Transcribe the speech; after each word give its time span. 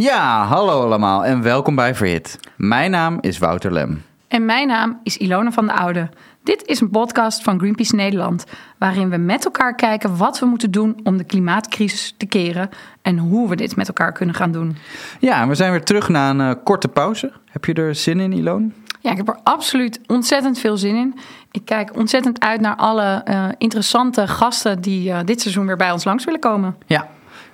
Ja, 0.00 0.44
hallo 0.44 0.82
allemaal 0.82 1.24
en 1.24 1.42
welkom 1.42 1.74
bij 1.74 1.94
Verhit. 1.94 2.40
Mijn 2.56 2.90
naam 2.90 3.18
is 3.20 3.38
Wouter 3.38 3.72
Lem. 3.72 4.02
En 4.28 4.44
mijn 4.44 4.66
naam 4.66 5.00
is 5.02 5.16
Ilona 5.16 5.50
van 5.50 5.66
de 5.66 5.72
Oude. 5.72 6.08
Dit 6.42 6.66
is 6.66 6.80
een 6.80 6.90
podcast 6.90 7.42
van 7.42 7.58
Greenpeace 7.58 7.94
Nederland, 7.94 8.44
waarin 8.76 9.10
we 9.10 9.16
met 9.16 9.44
elkaar 9.44 9.74
kijken 9.74 10.16
wat 10.16 10.38
we 10.38 10.46
moeten 10.46 10.70
doen 10.70 11.00
om 11.02 11.16
de 11.16 11.24
klimaatcrisis 11.24 12.14
te 12.16 12.26
keren 12.26 12.68
en 13.02 13.18
hoe 13.18 13.48
we 13.48 13.56
dit 13.56 13.76
met 13.76 13.88
elkaar 13.88 14.12
kunnen 14.12 14.34
gaan 14.34 14.52
doen. 14.52 14.76
Ja, 15.20 15.48
we 15.48 15.54
zijn 15.54 15.70
weer 15.70 15.84
terug 15.84 16.08
na 16.08 16.30
een 16.30 16.40
uh, 16.40 16.52
korte 16.64 16.88
pauze. 16.88 17.32
Heb 17.44 17.64
je 17.64 17.74
er 17.74 17.94
zin 17.94 18.20
in, 18.20 18.32
Ilona? 18.32 18.66
Ja, 19.00 19.10
ik 19.10 19.16
heb 19.16 19.28
er 19.28 19.38
absoluut 19.42 20.00
ontzettend 20.06 20.58
veel 20.58 20.76
zin 20.76 20.96
in. 20.96 21.18
Ik 21.50 21.64
kijk 21.64 21.96
ontzettend 21.96 22.40
uit 22.40 22.60
naar 22.60 22.76
alle 22.76 23.24
uh, 23.28 23.44
interessante 23.58 24.26
gasten 24.26 24.80
die 24.80 25.10
uh, 25.10 25.18
dit 25.24 25.40
seizoen 25.40 25.66
weer 25.66 25.76
bij 25.76 25.92
ons 25.92 26.04
langs 26.04 26.24
willen 26.24 26.40
komen. 26.40 26.76
Ja, 26.86 27.08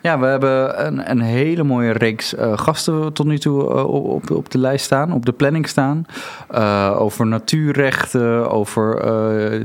ja, 0.04 0.18
we 0.18 0.26
hebben 0.26 0.86
een, 0.86 1.10
een 1.10 1.20
hele 1.20 1.62
mooie 1.62 1.90
reeks 1.90 2.34
uh, 2.34 2.58
gasten 2.58 3.12
tot 3.12 3.26
nu 3.26 3.38
toe 3.38 3.62
uh, 3.62 3.84
op, 3.84 4.30
op 4.30 4.50
de 4.50 4.58
lijst 4.58 4.84
staan, 4.84 5.12
op 5.12 5.26
de 5.26 5.32
planning 5.32 5.68
staan. 5.68 6.06
Uh, 6.54 6.96
over 6.98 7.26
natuurrechten, 7.26 8.50
over 8.50 9.02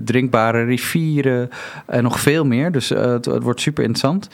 drinkbare 0.03 0.63
rivieren 0.63 1.49
en 1.85 2.03
nog 2.03 2.19
veel 2.19 2.45
meer. 2.45 2.71
Dus 2.71 2.89
het, 2.89 3.25
wordt 3.25 3.61
super 3.61 3.83
interessant. 3.83 4.29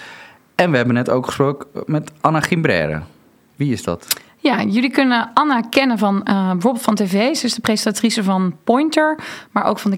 En 0.56 0.72
we 0.72 0.78
hebben 0.78 0.96
net 0.96 1.10
ook 1.10 1.26
gesproken 1.26 1.68
met 1.86 2.12
Anna 2.22 2.40
Gimbrère. 2.40 3.02
Wie 3.56 3.72
is 3.72 3.84
dat? 3.84 4.08
Ja, 4.38 4.64
jullie 4.64 4.92
kunnen 4.92 5.32
Anna 5.34 5.62
kennen 5.62 5.98
van 5.98 6.24
bijvoorbeeld 6.24 6.82
van 6.84 6.96
tv. 6.96 7.36
Ze 7.36 7.46
is 7.46 7.54
de 7.54 7.62
presentatrice 7.62 8.24
van 8.24 8.56
Pointer, 8.64 9.20
maar 9.52 9.64
ook 9.64 9.80
van 9.80 9.92
de 9.92 9.98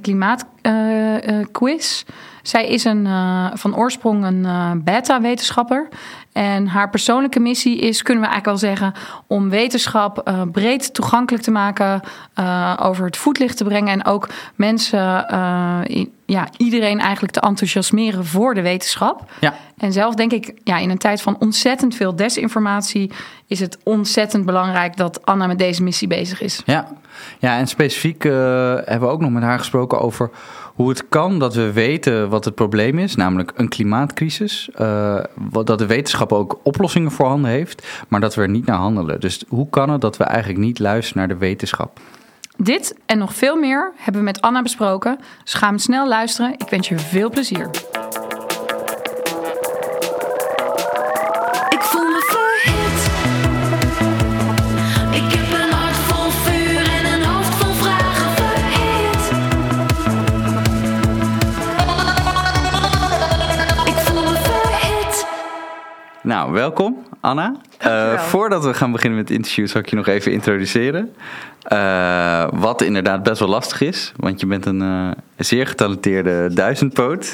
klimaatquiz. 1.52 2.04
Zij 2.42 2.68
is 2.68 2.84
een, 2.84 3.06
uh, 3.06 3.48
van 3.54 3.76
oorsprong 3.76 4.26
een 4.26 4.44
uh, 4.44 4.72
beta-wetenschapper. 4.76 5.88
En 6.32 6.68
haar 6.68 6.90
persoonlijke 6.90 7.40
missie 7.40 7.78
is, 7.78 8.02
kunnen 8.02 8.24
we 8.24 8.30
eigenlijk 8.30 8.62
wel 8.62 8.70
zeggen, 8.70 8.94
om 9.28 9.50
wetenschap 9.50 10.30
uh, 10.30 10.42
breed 10.52 10.94
toegankelijk 10.94 11.44
te 11.44 11.52
maken, 11.52 12.02
over 12.80 13.06
het 13.06 13.18
voetlicht 13.18 13.58
te 13.58 13.64
brengen 13.64 13.94
en 13.94 14.06
ook 14.06 14.30
mensen, 14.56 15.00
ja, 16.26 16.48
iedereen 16.58 17.00
eigenlijk 17.00 17.34
te 17.34 17.40
enthousiasmeren 17.40 18.26
voor 18.26 18.54
de 18.54 18.62
wetenschap. 18.62 19.32
Ja. 19.40 19.54
En 19.78 19.94
zelf 19.94 20.16
denk 20.16 20.32
ik, 20.32 20.54
ja, 20.64 20.78
in 20.78 20.90
een 20.90 20.98
tijd 20.98 21.22
van 21.22 21.36
ontzettend 21.40 21.96
veel 21.96 22.16
desinformatie, 22.16 23.12
is 23.48 23.60
het 23.60 23.78
ontzettend 23.84 24.46
belangrijk 24.46 24.98
dat 24.98 25.26
Anna 25.26 25.48
met 25.48 25.58
deze 25.58 25.84
missie 25.84 26.08
bezig 26.08 26.42
is. 26.42 26.62
Ja, 26.66 26.88
ja 27.40 27.58
en 27.58 27.68
specifiek 27.68 28.24
hebben 28.24 29.00
we 29.00 29.08
ook 29.08 29.22
nog 29.22 29.32
met 29.32 29.44
haar 29.44 29.60
gesproken 29.60 30.00
over 30.00 30.30
hoe 30.78 30.90
het 30.90 31.10
kan 31.10 31.40
dat 31.40 31.56
we 31.56 31.72
weten 31.72 32.30
wat 32.30 32.46
het 32.46 32.56
probleem 32.56 33.00
is, 33.00 33.16
namelijk 33.16 33.52
een 33.56 33.70
klimaatcrisis. 33.70 34.70
Uh, 34.82 35.20
dat 35.64 35.80
de 35.80 35.86
wetenschap 35.86 36.32
ook 36.32 36.60
oplossingen 36.64 37.12
voorhanden 37.12 37.52
heeft, 37.52 37.88
maar 38.08 38.20
dat 38.20 38.36
we 38.36 38.42
er 38.42 38.50
niet 38.50 38.66
naar 38.66 38.78
handelen. 38.78 39.20
Dus 39.20 39.44
hoe 39.48 39.70
kan 39.70 39.90
het 39.90 40.02
dat 40.02 40.18
we 40.18 40.24
eigenlijk 40.24 40.60
niet 40.60 40.80
luisteren 40.80 41.20
naar 41.20 41.38
de 41.38 41.46
wetenschap? 41.46 42.00
Dit 42.58 42.96
en 43.06 43.18
nog 43.18 43.34
veel 43.34 43.56
meer 43.56 43.92
hebben 43.96 44.22
we 44.22 44.28
met 44.28 44.42
Anna 44.42 44.62
besproken. 44.62 45.20
Dus 45.44 45.62
snel 45.76 46.08
luisteren. 46.08 46.54
Ik 46.54 46.70
wens 46.70 46.90
je 46.90 47.00
veel 47.00 47.30
plezier. 47.30 47.70
Welkom 66.58 67.06
Anna. 67.20 67.56
Uh, 67.86 68.20
voordat 68.20 68.64
we 68.64 68.74
gaan 68.74 68.92
beginnen 68.92 69.20
met 69.20 69.28
het 69.28 69.38
interview, 69.38 69.68
zal 69.68 69.82
ik 69.82 69.90
je 69.90 69.96
nog 69.96 70.08
even 70.08 70.32
introduceren. 70.32 71.14
Uh, 71.72 72.48
wat 72.52 72.82
inderdaad 72.82 73.24
best 73.24 73.40
wel 73.40 73.50
lastig 73.50 73.82
is, 73.82 74.12
want 74.16 74.40
je 74.40 74.46
bent 74.46 74.66
een 74.66 74.82
uh, 74.82 75.10
zeer 75.38 75.68
getalenteerde 75.68 76.50
duizendpoot. 76.54 77.34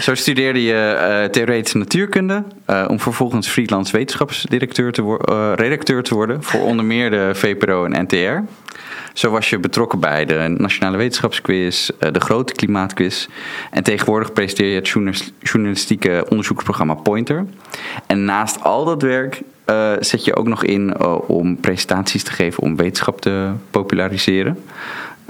Zo 0.00 0.14
studeerde 0.14 0.62
je 0.62 1.28
theoretische 1.30 1.78
natuurkunde 1.78 2.44
om 2.86 3.00
vervolgens 3.00 3.48
freelance 3.48 3.92
wetenschapsdirecteur 3.92 4.92
te 4.92 5.54
redacteur 5.56 6.02
te 6.02 6.14
worden 6.14 6.42
voor 6.42 6.60
onder 6.60 6.84
meer 6.84 7.10
de 7.10 7.30
VPRO 7.34 7.84
en 7.84 8.02
NTR. 8.02 8.42
Zo 9.18 9.30
was 9.30 9.50
je 9.50 9.58
betrokken 9.58 10.00
bij 10.00 10.24
de 10.24 10.54
Nationale 10.58 10.96
Wetenschapsquiz, 10.96 11.90
de 12.12 12.20
Grote 12.20 12.52
Klimaatquiz. 12.52 13.26
En 13.70 13.82
tegenwoordig 13.82 14.32
presenteer 14.32 14.68
je 14.68 14.74
het 14.74 15.22
journalistieke 15.40 16.26
onderzoeksprogramma 16.28 16.94
Pointer. 16.94 17.46
En 18.06 18.24
naast 18.24 18.62
al 18.62 18.84
dat 18.84 19.02
werk 19.02 19.42
uh, 19.66 19.92
zet 20.00 20.24
je 20.24 20.36
ook 20.36 20.48
nog 20.48 20.64
in 20.64 20.94
uh, 21.00 21.30
om 21.30 21.60
presentaties 21.60 22.22
te 22.22 22.32
geven 22.32 22.62
om 22.62 22.76
wetenschap 22.76 23.20
te 23.20 23.50
populariseren. 23.70 24.64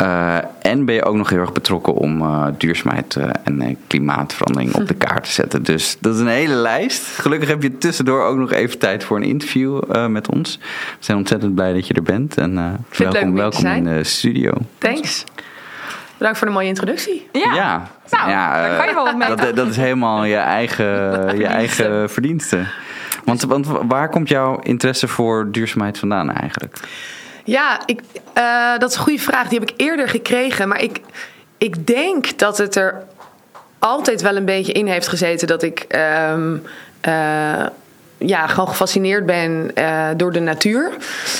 Uh, 0.00 0.36
en 0.62 0.84
ben 0.84 0.94
je 0.94 1.04
ook 1.04 1.14
nog 1.14 1.30
heel 1.30 1.38
erg 1.38 1.52
betrokken 1.52 1.94
om 1.94 2.24
duurzaamheid 2.58 3.16
en 3.44 3.78
klimaatverandering 3.86 4.74
op 4.74 4.88
de 4.88 4.94
kaart 5.04 5.24
te 5.24 5.30
zetten. 5.30 5.62
Dus 5.62 5.96
dat 6.00 6.14
is 6.14 6.20
een 6.20 6.26
hele 6.26 6.54
lijst. 6.54 7.06
Gelukkig 7.06 7.48
heb 7.48 7.62
je 7.62 7.78
tussendoor 7.78 8.24
ook 8.24 8.36
nog 8.36 8.52
even 8.52 8.78
tijd 8.78 9.04
voor 9.04 9.16
een 9.16 9.22
interview 9.22 9.82
met 10.08 10.30
ons. 10.30 10.58
We 10.98 11.04
zijn 11.04 11.18
ontzettend 11.18 11.54
blij 11.54 11.72
dat 11.72 11.86
je 11.86 11.94
er 11.94 12.02
bent. 12.02 12.36
En 12.36 12.84
welkom, 12.96 13.34
welkom 13.34 13.66
in 13.66 13.84
de 13.84 14.04
studio. 14.04 14.52
Thanks. 14.78 15.24
Bedankt 16.18 16.38
voor 16.38 16.46
de 16.46 16.52
mooie 16.52 16.68
introductie. 16.68 17.28
Ja, 17.32 17.54
ja. 17.54 17.88
Nou, 18.10 18.30
ja 18.30 18.68
daar 18.68 18.76
kan 18.76 18.86
je 18.86 18.94
wel 18.94 19.04
wat 19.04 19.16
mee. 19.16 19.34
Dat, 19.34 19.56
dat 19.56 19.68
is 19.68 19.76
helemaal 19.76 20.24
je 20.24 20.36
eigen, 20.36 20.86
je 21.38 21.46
eigen 21.46 22.10
verdienste. 22.10 22.66
Want, 23.24 23.42
want 23.42 23.66
waar 23.66 24.08
komt 24.08 24.28
jouw 24.28 24.58
interesse 24.58 25.08
voor 25.08 25.48
duurzaamheid 25.50 25.98
vandaan 25.98 26.32
eigenlijk? 26.32 26.80
Ja, 27.48 27.80
ik, 27.86 28.00
uh, 28.38 28.78
dat 28.78 28.90
is 28.90 28.96
een 28.96 29.02
goede 29.02 29.22
vraag. 29.22 29.48
Die 29.48 29.58
heb 29.58 29.70
ik 29.70 29.80
eerder 29.80 30.08
gekregen. 30.08 30.68
Maar 30.68 30.82
ik, 30.82 31.00
ik 31.58 31.86
denk 31.86 32.38
dat 32.38 32.58
het 32.58 32.76
er 32.76 33.02
altijd 33.78 34.22
wel 34.22 34.36
een 34.36 34.44
beetje 34.44 34.72
in 34.72 34.86
heeft 34.86 35.08
gezeten 35.08 35.46
dat 35.46 35.62
ik. 35.62 35.86
Um, 36.32 36.62
uh, 37.08 37.66
ja, 38.20 38.46
gewoon 38.46 38.68
gefascineerd 38.68 39.26
ben 39.26 39.70
uh, 39.74 40.06
door 40.16 40.32
de 40.32 40.40
natuur. 40.40 40.92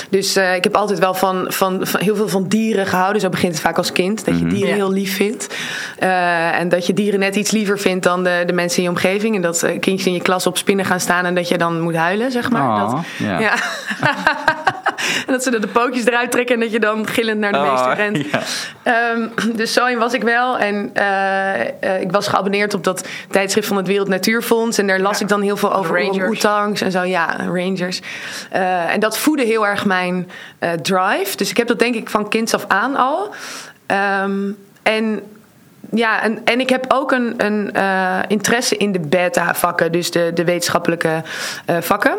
Dus 0.09 0.37
uh, 0.37 0.55
ik 0.55 0.63
heb 0.63 0.75
altijd 0.75 0.99
wel 0.99 1.13
van, 1.13 1.45
van, 1.47 1.87
van, 1.87 2.01
heel 2.01 2.15
veel 2.15 2.27
van 2.27 2.47
dieren 2.47 2.85
gehouden. 2.85 3.21
Zo 3.21 3.29
begint 3.29 3.53
het 3.53 3.61
vaak 3.61 3.77
als 3.77 3.91
kind. 3.91 4.25
Dat 4.25 4.39
je 4.39 4.45
dieren 4.45 4.57
mm 4.57 4.65
-hmm. 4.65 4.73
heel 4.73 4.91
lief 4.91 5.15
vindt. 5.15 5.55
Uh, 6.03 6.59
en 6.59 6.69
dat 6.69 6.85
je 6.85 6.93
dieren 6.93 7.19
net 7.19 7.35
iets 7.35 7.51
liever 7.51 7.79
vindt 7.79 8.03
dan 8.03 8.23
de, 8.23 8.43
de 8.45 8.53
mensen 8.53 8.77
in 8.77 8.83
je 8.83 8.89
omgeving. 8.89 9.35
En 9.35 9.41
dat 9.41 9.59
kindjes 9.79 10.05
in 10.05 10.13
je 10.13 10.21
klas 10.21 10.47
op 10.47 10.57
spinnen 10.57 10.85
gaan 10.85 10.99
staan 10.99 11.25
en 11.25 11.35
dat 11.35 11.47
je 11.47 11.57
dan 11.57 11.81
moet 11.81 11.95
huilen, 11.95 12.31
zeg 12.31 12.49
maar. 12.49 12.83
Oh, 12.83 12.91
dat, 12.91 13.05
ja. 13.17 13.39
ja. 13.39 13.53
en 15.25 15.33
dat 15.33 15.43
ze 15.43 15.59
de 15.59 15.67
pootjes 15.67 16.05
eruit 16.05 16.31
trekken 16.31 16.55
en 16.55 16.61
dat 16.61 16.71
je 16.71 16.79
dan 16.79 17.07
gillend 17.07 17.39
naar 17.39 17.51
de 17.51 17.57
oh, 17.57 17.71
meester 17.71 17.95
rent. 17.95 18.25
Ja. 18.83 19.11
Um, 19.11 19.31
dus 19.55 19.73
zo 19.73 19.85
in 19.85 19.97
was 19.97 20.13
ik 20.13 20.23
wel. 20.23 20.57
En 20.57 20.91
ik 22.01 22.11
was 22.11 22.27
geabonneerd 22.27 22.73
op 22.73 22.83
dat 22.83 23.07
tijdschrift 23.31 23.67
van 23.67 23.77
het 23.77 23.87
Wereld 23.87 24.07
Natuurfonds. 24.07 24.77
En 24.77 24.87
daar 24.87 24.99
las 24.99 25.17
Ja. 25.17 25.23
ik 25.23 25.29
dan 25.29 25.41
heel 25.41 25.57
veel 25.57 25.73
over 25.73 26.27
oetangs 26.27 26.81
en 26.81 26.91
zo. 26.91 27.03
Ja, 27.03 27.35
Rangers. 27.37 28.01
Uh, 28.55 28.93
en 28.93 28.99
dat 28.99 29.17
voedde 29.17 29.43
heel 29.43 29.67
erg 29.67 29.85
mijn 29.85 30.29
drive. 30.81 31.35
Dus 31.35 31.49
ik 31.49 31.57
heb 31.57 31.67
dat 31.67 31.79
denk 31.79 31.95
ik 31.95 32.09
van 32.09 32.29
kinds 32.29 32.53
af 32.53 32.65
aan 32.67 32.95
al. 32.95 33.33
Um, 34.23 34.57
en 34.83 35.21
ja, 35.91 36.21
en, 36.21 36.41
en 36.45 36.59
ik 36.59 36.69
heb 36.69 36.85
ook 36.87 37.11
een, 37.11 37.33
een 37.37 37.69
uh, 37.75 38.19
interesse 38.27 38.77
in 38.77 38.91
de 38.91 38.99
beta-vakken, 38.99 39.91
dus 39.91 40.11
de, 40.11 40.31
de 40.33 40.43
wetenschappelijke 40.43 41.23
uh, 41.69 41.77
vakken. 41.79 42.15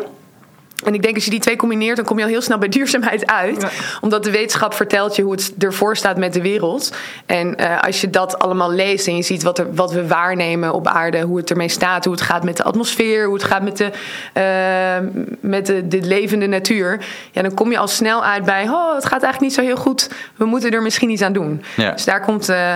En 0.83 0.93
ik 0.93 1.01
denk 1.01 1.15
als 1.15 1.23
je 1.23 1.29
die 1.29 1.39
twee 1.39 1.55
combineert, 1.55 1.95
dan 1.95 2.05
kom 2.05 2.17
je 2.17 2.23
al 2.23 2.29
heel 2.29 2.41
snel 2.41 2.57
bij 2.57 2.69
duurzaamheid 2.69 3.27
uit. 3.27 3.61
Ja. 3.61 3.69
Omdat 4.01 4.23
de 4.23 4.31
wetenschap 4.31 4.73
vertelt 4.73 5.15
je 5.15 5.21
hoe 5.21 5.31
het 5.31 5.53
ervoor 5.59 5.97
staat 5.97 6.17
met 6.17 6.33
de 6.33 6.41
wereld. 6.41 6.93
En 7.25 7.61
uh, 7.61 7.81
als 7.81 8.01
je 8.01 8.09
dat 8.09 8.39
allemaal 8.39 8.71
leest 8.71 9.07
en 9.07 9.15
je 9.15 9.21
ziet 9.21 9.43
wat, 9.43 9.59
er, 9.59 9.73
wat 9.73 9.91
we 9.91 10.07
waarnemen 10.07 10.73
op 10.73 10.87
aarde, 10.87 11.21
hoe 11.21 11.37
het 11.37 11.49
ermee 11.49 11.69
staat, 11.69 12.05
hoe 12.05 12.13
het 12.13 12.23
gaat 12.23 12.43
met 12.43 12.57
de 12.57 12.63
atmosfeer, 12.63 13.25
hoe 13.25 13.33
het 13.33 13.43
gaat 13.43 13.63
met 13.63 13.77
de, 13.77 13.91
uh, 14.33 15.09
met 15.39 15.65
de, 15.65 15.87
de 15.87 16.01
levende 16.01 16.47
natuur. 16.47 16.99
Ja, 17.31 17.41
dan 17.41 17.53
kom 17.53 17.71
je 17.71 17.77
al 17.77 17.87
snel 17.87 18.23
uit 18.23 18.45
bij, 18.45 18.63
oh, 18.69 18.95
het 18.95 19.05
gaat 19.05 19.23
eigenlijk 19.23 19.41
niet 19.41 19.53
zo 19.53 19.61
heel 19.61 19.77
goed. 19.77 20.09
We 20.35 20.45
moeten 20.45 20.71
er 20.71 20.81
misschien 20.81 21.09
iets 21.09 21.21
aan 21.21 21.33
doen. 21.33 21.63
Ja. 21.75 21.91
Dus 21.91 22.05
daar 22.05 22.21
komt 22.21 22.49
uh, 22.49 22.75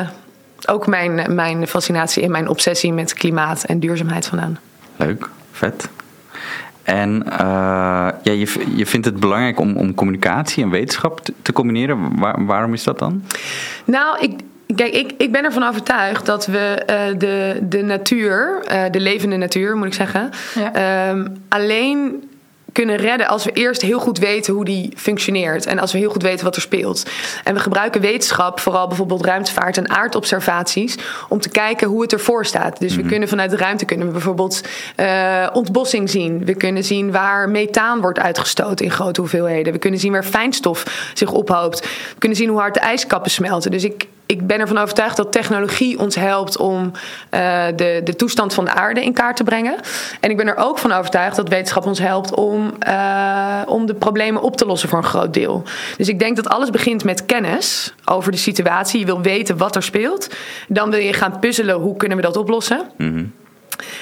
ook 0.65 0.88
mijn, 0.88 1.35
mijn 1.35 1.68
fascinatie 1.68 2.24
en 2.24 2.31
mijn 2.31 2.50
obsessie 2.50 2.94
met 2.94 3.13
klimaat 3.13 3.63
en 3.63 3.79
duurzaamheid 3.79 4.25
vandaan. 4.25 4.59
Leuk, 4.95 5.29
vet. 5.51 5.89
En 6.85 7.23
uh, 7.25 7.37
ja, 8.23 8.31
je, 8.31 8.65
je 8.75 8.85
vindt 8.85 9.05
het 9.05 9.19
belangrijk 9.19 9.59
om, 9.59 9.75
om 9.75 9.93
communicatie 9.93 10.63
en 10.63 10.69
wetenschap 10.69 11.21
te, 11.21 11.33
te 11.41 11.53
combineren. 11.53 12.19
Waar, 12.19 12.45
waarom 12.45 12.73
is 12.73 12.83
dat 12.83 12.99
dan? 12.99 13.23
Nou, 13.85 14.19
ik, 14.19 14.31
Kijk, 14.75 14.93
ik, 14.93 15.13
ik 15.17 15.31
ben 15.31 15.43
ervan 15.43 15.63
overtuigd 15.63 16.25
dat 16.25 16.45
we 16.45 16.83
uh, 16.89 17.19
de, 17.19 17.59
de 17.61 17.81
natuur, 17.81 18.63
uh, 18.71 18.83
de 18.91 18.99
levende 18.99 19.37
natuur 19.37 19.77
moet 19.77 19.87
ik 19.87 19.93
zeggen, 19.93 20.29
ja. 20.55 21.09
um, 21.09 21.37
alleen 21.49 22.23
kunnen 22.75 22.95
redden 22.95 23.27
als 23.27 23.44
we 23.44 23.51
eerst 23.51 23.81
heel 23.81 24.00
goed 24.00 24.18
weten 24.18 24.54
hoe 24.54 24.66
die 24.66 24.94
functioneert. 24.95 25.66
En 25.66 25.80
als 25.80 25.92
we 25.92 25.98
heel 25.98 26.10
goed 26.10 26.22
weten 26.22 26.45
wat 26.45 26.56
er 26.56 26.62
speelt. 26.62 27.06
En 27.44 27.54
we 27.54 27.60
gebruiken 27.60 28.01
wetenschap, 28.01 28.60
vooral 28.60 28.88
bijvoorbeeld 28.88 29.25
ruimtevaart 29.25 29.77
en 29.77 29.89
aardobservaties, 29.89 30.98
om 31.30 31.39
te 31.39 31.50
kijken 31.50 31.88
hoe 31.88 32.01
het 32.01 32.13
ervoor 32.13 32.45
staat. 32.45 32.80
Dus 32.80 32.95
we 32.95 33.04
kunnen 33.04 33.30
vanuit 33.30 33.50
de 33.50 33.57
ruimte 33.57 33.86
kunnen 33.86 34.07
we 34.07 34.13
bijvoorbeeld 34.13 34.62
eh, 34.95 35.48
ontbossing 35.54 36.10
zien. 36.10 36.45
We 36.45 36.56
kunnen 36.56 36.83
zien 36.83 37.12
waar 37.12 37.50
methaan 37.50 38.01
wordt 38.01 38.19
uitgestoten 38.19 38.86
in 38.86 38.92
grote 38.92 39.19
hoeveelheden. 39.19 39.74
We 39.74 39.80
kunnen 39.80 40.00
zien 40.00 40.12
waar 40.12 40.24
fijnstof 40.24 41.12
zich 41.13 41.31
ophoopt. 41.31 41.80
We 41.80 42.19
kunnen 42.19 42.38
zien 42.38 42.50
hoe 42.50 42.60
hard 42.60 42.74
de 42.74 42.80
ijskappen 42.80 43.31
smelten. 43.31 43.72
Dus 43.72 43.83
ik, 43.83 44.07
ik 44.25 44.48
ben 44.48 44.60
ervan 44.60 44.77
overtuigd 44.77 45.18
dat 45.18 45.31
technologie 45.31 46.00
ons 46.00 46.16
helpt 46.16 46.57
om 46.57 46.92
eh, 47.30 47.66
de, 47.75 48.01
de 48.04 48.16
toestand 48.16 48.54
van 48.54 48.66
de 48.66 48.72
aarde 48.72 49.04
in 49.04 49.13
kaart 49.13 49.36
te 49.36 49.44
brengen. 49.44 49.75
En 50.19 50.30
ik 50.30 50.38
ben 50.38 50.48
er 50.48 50.57
ook 50.57 50.77
van 50.77 50.92
overtuigd 50.92 51.36
dat 51.36 51.50
wetenschap 51.50 51.86
ons 51.86 52.00
helpt 52.00 52.36
om, 52.36 52.74
eh, 52.80 53.62
om 53.66 53.86
de 53.86 53.94
problemen 53.94 54.42
op 54.42 54.57
te 54.57 54.66
lossen 54.66 54.89
voor 54.89 54.98
een 54.98 55.04
groot 55.04 55.33
deel. 55.33 55.63
Dus 55.98 56.10
ik 56.10 56.19
denk 56.19 56.36
dat 56.36 56.50
alles 56.50 56.69
begint 56.69 57.04
met 57.04 57.25
kennis 57.25 57.94
over 58.06 58.31
de 58.31 58.38
situatie. 58.38 59.00
Je 59.00 59.06
wil 59.06 59.22
weten 59.22 59.57
wat 59.57 59.75
er 59.75 59.83
speelt. 59.83 60.36
Dan 60.68 60.92
wil 60.92 61.00
je 61.00 61.13
gaan 61.13 61.39
puzzelen 61.39 61.75
hoe 61.75 61.98
kunnen 61.98 62.18
we 62.18 62.24
dat 62.24 62.38
oplossen. 62.38 62.81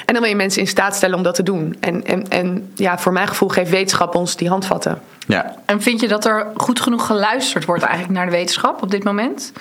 En 0.06 0.14
dan 0.14 0.20
wil 0.20 0.30
je 0.30 0.36
mensen 0.36 0.62
in 0.62 0.68
staat 0.68 0.96
stellen 0.96 1.18
om 1.18 1.24
dat 1.24 1.36
te 1.36 1.44
doen. 1.44 1.76
En, 1.80 2.06
en, 2.06 2.30
en 2.30 2.72
ja, 2.76 2.98
voor 2.98 3.14
mijn 3.14 3.28
gevoel 3.28 3.50
geeft 3.50 3.70
wetenschap 3.70 4.16
ons 4.16 4.36
die 4.36 4.50
handvatten. 4.50 5.02
Ja, 5.28 5.56
En 5.66 5.82
vind 5.82 6.02
je 6.02 6.08
dat 6.08 6.26
er 6.26 6.48
goed 6.56 6.80
genoeg 6.80 7.06
geluisterd 7.06 7.66
wordt 7.66 7.84
eigenlijk 7.84 8.14
naar 8.14 8.26
de 8.26 8.32
wetenschap 8.32 8.82
op 8.82 8.92
dit 8.92 9.04
moment? 9.04 9.54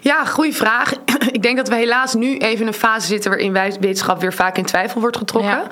Ja, 0.00 0.24
goede 0.24 0.52
vraag. 0.52 0.92
Ik 1.32 1.42
denk 1.42 1.56
dat 1.56 1.68
we 1.68 1.74
helaas 1.74 2.14
nu 2.14 2.36
even 2.36 2.60
in 2.60 2.66
een 2.66 2.72
fase 2.72 3.06
zitten 3.06 3.30
waarin 3.30 3.52
wetenschap 3.52 4.20
weer 4.20 4.32
vaak 4.32 4.56
in 4.56 4.64
twijfel 4.64 5.00
wordt 5.00 5.16
getrokken. 5.16 5.62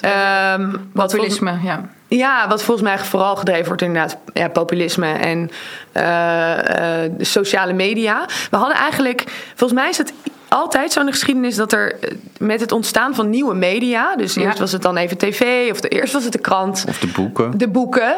Ja. 0.00 0.54
Ehm, 0.54 0.70
wat 0.92 1.12
volgens, 1.12 1.38
Populisme, 1.38 1.68
ja. 1.68 1.80
ja, 2.08 2.48
wat 2.48 2.62
volgens 2.62 2.88
mij 2.88 2.98
vooral 2.98 3.36
gedreven 3.36 3.66
wordt 3.66 3.82
inderdaad 3.82 4.16
ja, 4.32 4.48
populisme 4.48 5.12
en 5.12 5.50
eh, 5.92 7.04
eh, 7.04 7.12
de 7.16 7.24
sociale 7.24 7.72
media. 7.72 8.26
We 8.50 8.56
hadden 8.56 8.76
eigenlijk, 8.76 9.24
volgens 9.54 9.80
mij 9.80 9.88
is 9.88 9.98
het 9.98 10.12
altijd 10.48 10.92
zo 10.92 11.00
in 11.00 11.06
de 11.06 11.12
geschiedenis 11.12 11.56
dat 11.56 11.72
er 11.72 11.92
eh, 12.00 12.10
met 12.38 12.60
het 12.60 12.72
ontstaan 12.72 13.14
van 13.14 13.30
nieuwe 13.30 13.54
media, 13.54 14.16
dus 14.16 14.34
Ja. 14.34 14.42
eerst 14.42 14.58
was 14.58 14.72
het 14.72 14.82
dan 14.82 14.96
even 14.96 15.16
tv 15.18 15.70
of 15.70 15.80
de, 15.80 15.88
eerst 15.88 16.12
was 16.12 16.24
het 16.24 16.32
de 16.32 16.38
krant, 16.38 16.84
of 16.88 16.98
de 16.98 17.06
boeken. 17.06 17.58
de 17.58 17.68
boeken, 17.68 18.14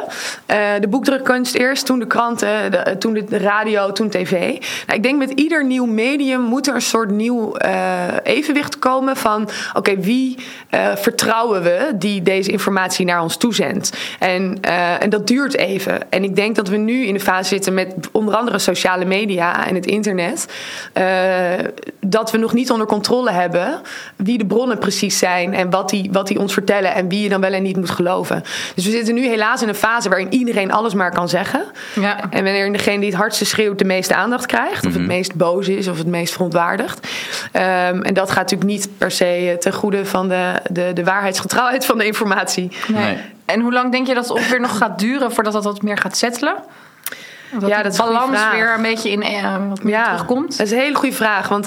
eh, 0.47 0.59
de 0.81 0.89
boekdrukkunst 0.89 1.55
eerst, 1.55 1.87
toen 1.87 1.99
de 1.99 2.07
kranten, 2.07 2.71
de, 2.71 2.97
toen 2.99 3.13
de 3.29 3.39
radio, 3.39 3.93
toen 3.93 4.09
tv. 4.09 4.31
Nou, 4.31 4.59
ik 4.95 5.03
denk 5.03 5.19
met 5.19 5.31
ieder 5.31 5.65
nieuw 5.65 5.85
medium 5.87 6.41
moet 6.41 6.67
er 6.69 6.75
een 6.75 6.83
soort 6.83 7.11
nieuw 7.11 7.55
eh, 7.55 7.73
evenwicht 8.23 8.79
komen 8.79 9.17
van... 9.17 9.49
oké, 9.75 9.97
wie 10.01 10.37
eh, 10.71 10.97
vertrouwen 10.97 11.63
we 11.63 11.91
die 11.95 12.23
deze 12.23 12.51
informatie 12.51 13.07
naar 13.07 13.23
ons 13.23 13.37
toezendt? 13.37 13.97
En, 14.19 14.59
eh, 14.61 15.03
en 15.03 15.11
dat 15.11 15.27
duurt 15.27 15.57
even. 15.57 16.11
En 16.13 16.25
ik 16.25 16.37
denk 16.37 16.57
dat 16.57 16.69
we 16.69 16.77
nu 16.77 17.05
in 17.07 17.15
de 17.15 17.21
fase 17.21 17.49
zitten 17.49 17.75
met 17.75 17.95
onder 18.13 18.35
andere 18.35 18.59
sociale 18.59 19.05
media 19.05 19.67
en 19.67 19.75
het 19.75 19.87
internet... 19.87 20.47
eh, 20.93 21.05
dat 22.19 22.31
we 22.31 22.38
nog 22.38 22.53
niet 22.53 22.70
onder 22.70 22.87
controle 22.87 23.31
hebben 23.31 23.81
wie 24.17 24.38
de 24.38 24.47
bronnen 24.47 24.79
precies 24.79 25.19
zijn... 25.19 25.55
en 25.55 25.70
wat 25.70 25.88
die, 25.88 26.09
wat 26.12 26.26
die 26.26 26.38
ons 26.38 26.53
vertellen 26.53 26.94
en 26.94 27.09
wie 27.09 27.23
je 27.23 27.29
dan 27.29 27.41
wel 27.41 27.53
en 27.53 27.62
niet 27.62 27.76
moet 27.76 27.91
geloven. 27.91 28.43
Dus 28.75 28.85
we 28.85 28.91
zitten 28.91 29.15
nu 29.15 29.26
helaas 29.26 29.62
in 29.62 29.69
een 29.69 29.75
fase 29.75 30.09
waarin 30.09 30.32
iedereen 30.32 30.73
alles 30.73 30.94
maar 30.94 31.11
kan 31.11 31.29
zeggen. 31.29 31.65
Ja. 31.94 32.31
En 32.31 32.44
wanneer 32.44 32.73
degene 32.73 32.99
die 32.99 33.09
het 33.09 33.19
hardste 33.19 33.44
schreeuwt 33.44 33.79
de 33.79 33.85
meeste 33.85 34.15
aandacht 34.15 34.47
krijgt, 34.47 34.87
of 34.87 34.93
het 34.93 35.06
meest 35.06 35.35
boos 35.35 35.69
is 35.69 35.88
of 35.88 35.99
het 35.99 36.06
meest 36.06 36.32
verontwaardigd. 36.32 37.09
Ehm, 37.53 38.03
en 38.03 38.15
dat 38.15 38.31
gaat 38.31 38.50
natuurlijk 38.50 38.71
niet 38.71 38.88
per 38.99 39.11
se 39.11 39.25
eh, 39.25 39.56
ten 39.56 39.73
goede 39.73 40.06
van 40.06 40.29
de, 40.29 40.53
de, 40.71 40.91
de 40.94 41.05
waarheidsgetrouwheid 41.05 41.85
van 41.85 41.99
de 41.99 42.06
informatie. 42.06 42.71
Nee. 42.88 43.05
Nee. 43.05 43.19
En 43.44 43.61
hoe 43.61 43.73
lang 43.73 43.93
denk 43.93 44.06
je 44.06 44.14
dat 44.14 44.29
het 44.29 44.32
ongeveer 44.32 44.61
nog 44.61 44.79
gaat 44.79 44.99
duren 44.99 45.32
voordat 45.32 45.53
dat 45.53 45.64
wat 45.64 45.82
meer 45.82 45.99
gaat 45.99 46.17
settelen? 46.17 46.55
Dat 47.53 47.69
Ja, 47.69 47.82
dat 47.82 47.93
is 47.93 47.99
een 47.99 48.05
goede 48.05 48.19
balans 48.21 48.38
vraag. 48.38 48.53
weer 48.53 48.75
een 48.75 48.82
beetje 48.82 49.11
in 49.11 49.23
eh, 49.23 49.56
wat 49.69 49.82
meer 49.82 50.05
terugkomt. 50.05 50.59
Dat 50.59 50.67
is 50.67 50.73
een 50.73 50.79
hele 50.79 50.94
goede 50.94 51.14
vraag. 51.14 51.49
Want 51.49 51.67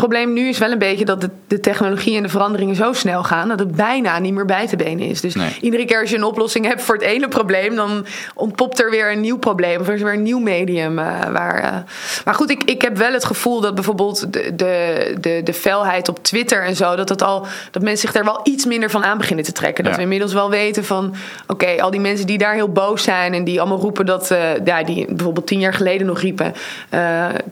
probleem 0.00 0.32
nu 0.32 0.48
is 0.48 0.58
wel 0.58 0.70
een 0.70 0.78
beetje 0.78 1.04
dat 1.04 1.20
de, 1.20 1.30
de 1.46 1.60
technologie 1.60 2.16
en 2.16 2.22
de 2.22 2.28
veranderingen 2.28 2.74
zo 2.74 2.92
snel 2.92 3.22
gaan 3.22 3.48
dat 3.48 3.58
het 3.58 3.76
bijna 3.76 4.18
niet 4.18 4.32
meer 4.34 4.44
bij 4.44 4.66
te 4.66 4.76
benen 4.76 5.06
is. 5.06 5.20
Dus 5.20 5.34
Nee. 5.34 5.56
iedere 5.60 5.84
keer 5.84 6.00
als 6.00 6.10
je 6.10 6.16
een 6.16 6.24
oplossing 6.24 6.66
hebt 6.66 6.82
voor 6.82 6.94
het 6.94 7.04
ene 7.04 7.28
probleem, 7.28 7.74
dan 7.76 8.06
ontpopt 8.34 8.80
er 8.80 8.90
weer 8.90 9.12
een 9.12 9.20
nieuw 9.20 9.38
probleem. 9.38 9.80
Of 9.80 9.88
er 9.88 9.94
is 9.94 10.02
weer 10.02 10.12
een 10.12 10.22
nieuw 10.22 10.38
medium. 10.38 10.98
eh, 10.98 11.04
waar, 11.32 11.58
eh, 11.62 11.76
Maar 12.24 12.34
goed, 12.34 12.50
ik, 12.50 12.62
ik 12.64 12.82
heb 12.82 12.96
wel 12.96 13.12
het 13.12 13.24
gevoel 13.24 13.60
dat 13.60 13.74
bijvoorbeeld 13.74 14.32
de, 14.32 14.52
de, 14.54 15.14
de, 15.20 15.40
de 15.44 15.52
felheid 15.54 16.08
op 16.08 16.24
Twitter 16.24 16.62
en 16.64 16.76
zo, 16.76 16.96
dat, 16.96 17.08
het 17.08 17.22
al, 17.22 17.46
dat 17.70 17.82
mensen 17.82 18.00
zich 18.00 18.12
daar 18.12 18.24
wel 18.24 18.40
iets 18.42 18.64
minder 18.64 18.90
van 18.90 19.04
aan 19.04 19.18
beginnen 19.18 19.44
te 19.44 19.52
trekken. 19.52 19.84
Dat 19.84 19.92
Ja. 19.92 19.98
we 19.98 20.04
inmiddels 20.04 20.32
wel 20.32 20.50
weten 20.50 20.84
van, 20.84 21.14
oké, 21.46 21.82
al 21.82 21.90
die 21.90 22.00
mensen 22.00 22.26
die 22.26 22.38
daar 22.38 22.54
heel 22.54 22.68
boos 22.72 23.02
zijn 23.02 23.34
en 23.34 23.44
die 23.44 23.60
allemaal 23.60 23.78
roepen 23.80 24.06
dat, 24.06 24.30
eh, 24.30 24.38
ja, 24.64 24.82
die 24.82 25.06
bijvoorbeeld 25.08 25.46
tien 25.46 25.60
jaar 25.60 25.74
geleden 25.74 26.06
nog 26.06 26.20
riepen, 26.20 26.52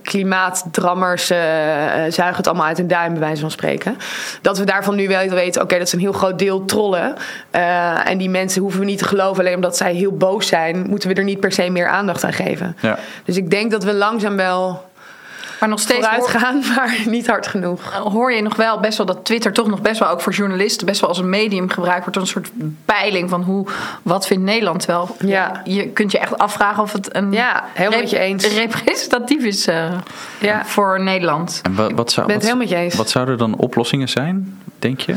klimaatdrammers 0.03 1.27
zuigen 2.09 2.38
het 2.39 2.47
allemaal 2.47 2.67
uit 2.67 2.77
hun 2.77 2.89
duim, 2.89 3.11
bij 3.11 3.21
wijze 3.21 3.41
van 3.41 3.51
spreken. 3.51 3.97
Dat 4.43 4.59
we 4.59 4.65
daarvan 4.65 4.95
nu 4.95 5.09
wel 5.09 5.29
weten, 5.29 5.63
oké, 5.63 5.79
dat 5.79 5.87
is 5.87 5.93
een 5.93 5.99
heel 5.99 6.13
groot 6.13 6.39
deel 6.39 6.65
trollen. 6.65 7.15
Eh, 7.51 8.09
en 8.09 8.19
die 8.19 8.31
mensen 8.31 8.63
hoeven 8.63 8.81
we 8.81 8.87
niet 8.87 8.99
te 8.99 9.05
geloven, 9.05 9.41
alleen 9.41 9.55
omdat 9.55 9.77
zij 9.77 9.95
heel 9.95 10.17
boos 10.17 10.47
zijn, 10.47 10.87
moeten 10.89 11.09
we 11.09 11.15
er 11.15 11.25
niet 11.25 11.41
per 11.41 11.53
se 11.53 11.71
meer 11.71 11.89
aandacht 11.89 12.25
aan 12.25 12.33
geven. 12.33 12.77
Ja. 12.81 12.99
Dus 13.25 13.37
ik 13.37 13.51
denk 13.51 13.71
dat 13.71 13.85
we 13.85 13.95
langzaam 13.95 14.37
wel 14.37 14.88
Maar 15.61 15.69
nog 15.69 15.81
steeds 15.81 16.07
vooruit 16.07 16.29
gaan, 16.29 16.63
maar 16.77 16.97
niet 17.07 17.27
hard 17.27 17.47
genoeg. 17.47 17.93
hoor 17.93 18.33
je 18.33 18.43
nog 18.43 18.57
wel 18.57 18.81
best 18.81 18.97
wel 18.97 19.07
dat 19.07 19.25
Twitter 19.25 19.53
toch 19.53 19.67
nog 19.67 19.81
best 19.81 20.01
wel 20.01 20.09
ook 20.09 20.21
voor 20.21 20.33
journalisten 20.33 20.87
best 20.87 21.01
wel 21.01 21.09
als 21.09 21.19
een 21.19 21.29
medium 21.31 21.69
gebruikt 21.71 22.05
wordt. 22.05 22.17
Een 22.19 22.27
soort 22.27 22.51
peiling 22.85 23.31
van 23.31 23.43
hoe, 23.43 23.67
wat 24.03 24.27
vindt 24.27 24.45
Nederland 24.45 24.85
wel. 24.85 25.17
Ja. 25.19 25.61
Je 25.65 25.89
kunt 25.89 26.13
je 26.13 26.19
echt 26.19 26.39
afvragen 26.39 26.83
of 26.83 26.93
het 26.93 27.15
een 27.15 27.33
Ja, 27.33 27.65
helemaal 27.73 27.99
met 28.01 28.11
je 28.11 28.19
eens. 28.19 28.55
representatief 28.55 29.45
is 29.45 29.67
eh, 29.67 29.91
Ja. 30.41 30.65
voor 30.65 31.01
Nederland. 31.03 31.61
En 31.63 31.75
wat, 31.75 31.93
wat, 31.93 32.13
zou, 32.13 32.27
ben 32.27 32.35
het 32.37 32.45
wat, 32.45 32.55
helemaal 32.55 32.57
met 32.77 32.79
je 32.79 32.85
eens. 32.85 32.95
wat 32.95 33.11
zouden 33.11 33.39
dan 33.39 33.57
oplossingen 33.57 34.09
zijn, 34.09 34.59
denk 34.79 35.01
je? 35.01 35.15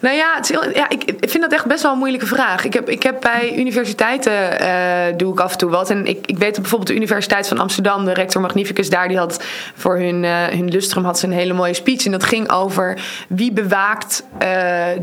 Nou 0.00 0.16
ja, 0.16 0.32
het 0.34 0.50
is 0.50 0.60
heel- 0.60 0.70
ja 0.74 0.88
ik, 0.88 1.02
ik 1.04 1.30
vind 1.30 1.42
dat 1.42 1.52
echt 1.52 1.64
best 1.66 1.82
wel 1.82 1.92
een 1.92 1.98
moeilijke 1.98 2.26
vraag. 2.26 2.64
Ik 2.64 2.72
heb, 2.72 2.88
ik 2.88 3.02
heb 3.02 3.20
bij 3.20 3.54
universiteiten 3.56 4.60
eh, 4.60 5.16
doe 5.16 5.32
ik 5.32 5.40
af 5.40 5.52
en 5.52 5.58
toe 5.58 5.70
wat. 5.70 5.90
En 5.90 6.06
ik, 6.06 6.26
ik 6.26 6.38
weet 6.38 6.50
dat 6.52 6.60
bijvoorbeeld 6.60 6.90
de 6.90 6.94
Universiteit 6.96 7.48
van 7.48 7.58
Amsterdam, 7.58 8.04
de 8.04 8.12
rector 8.14 8.40
Magnificus 8.40 8.90
daar, 8.90 9.08
die 9.08 9.16
had 9.18 9.44
voor 9.76 9.96
hun, 9.98 10.24
eh, 10.24 10.44
hun 10.44 10.68
lustrum 10.68 11.04
had 11.04 11.18
ze 11.18 11.26
een 11.26 11.32
hele 11.32 11.52
mooie 11.52 11.74
speech. 11.74 12.04
En 12.04 12.10
dat 12.10 12.24
ging 12.24 12.50
over 12.50 12.98
wie 13.28 13.52
bewaakt 13.52 14.22
eh, 14.38 14.48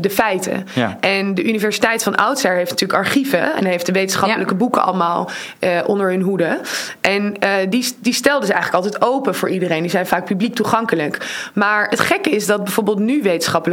de 0.00 0.10
feiten. 0.10 0.66
Ja. 0.72 0.96
En 1.00 1.34
de 1.34 1.44
Universiteit 1.44 2.02
van 2.02 2.14
Oudsher 2.14 2.54
heeft 2.56 2.70
natuurlijk 2.70 2.98
archieven 2.98 3.54
en 3.56 3.64
heeft 3.64 3.86
de 3.86 3.92
wetenschappelijke 3.92 4.52
Ja. 4.52 4.58
boeken 4.58 4.82
allemaal 4.82 5.30
eh, 5.58 5.70
onder 5.86 6.10
hun 6.10 6.20
hoede. 6.20 6.60
En 7.00 7.36
eh, 7.38 7.50
die, 7.68 7.96
die 8.00 8.12
stelden 8.14 8.46
ze 8.46 8.52
eigenlijk 8.52 8.84
altijd 8.84 9.04
open 9.10 9.34
voor 9.34 9.48
iedereen. 9.50 9.82
Die 9.82 9.90
zijn 9.90 10.06
vaak 10.06 10.24
publiek 10.24 10.54
toegankelijk. 10.54 11.18
Maar 11.54 11.88
het 11.88 12.00
gekke 12.00 12.30
is 12.30 12.46
dat 12.46 12.64
bijvoorbeeld 12.64 12.98
nu 12.98 13.22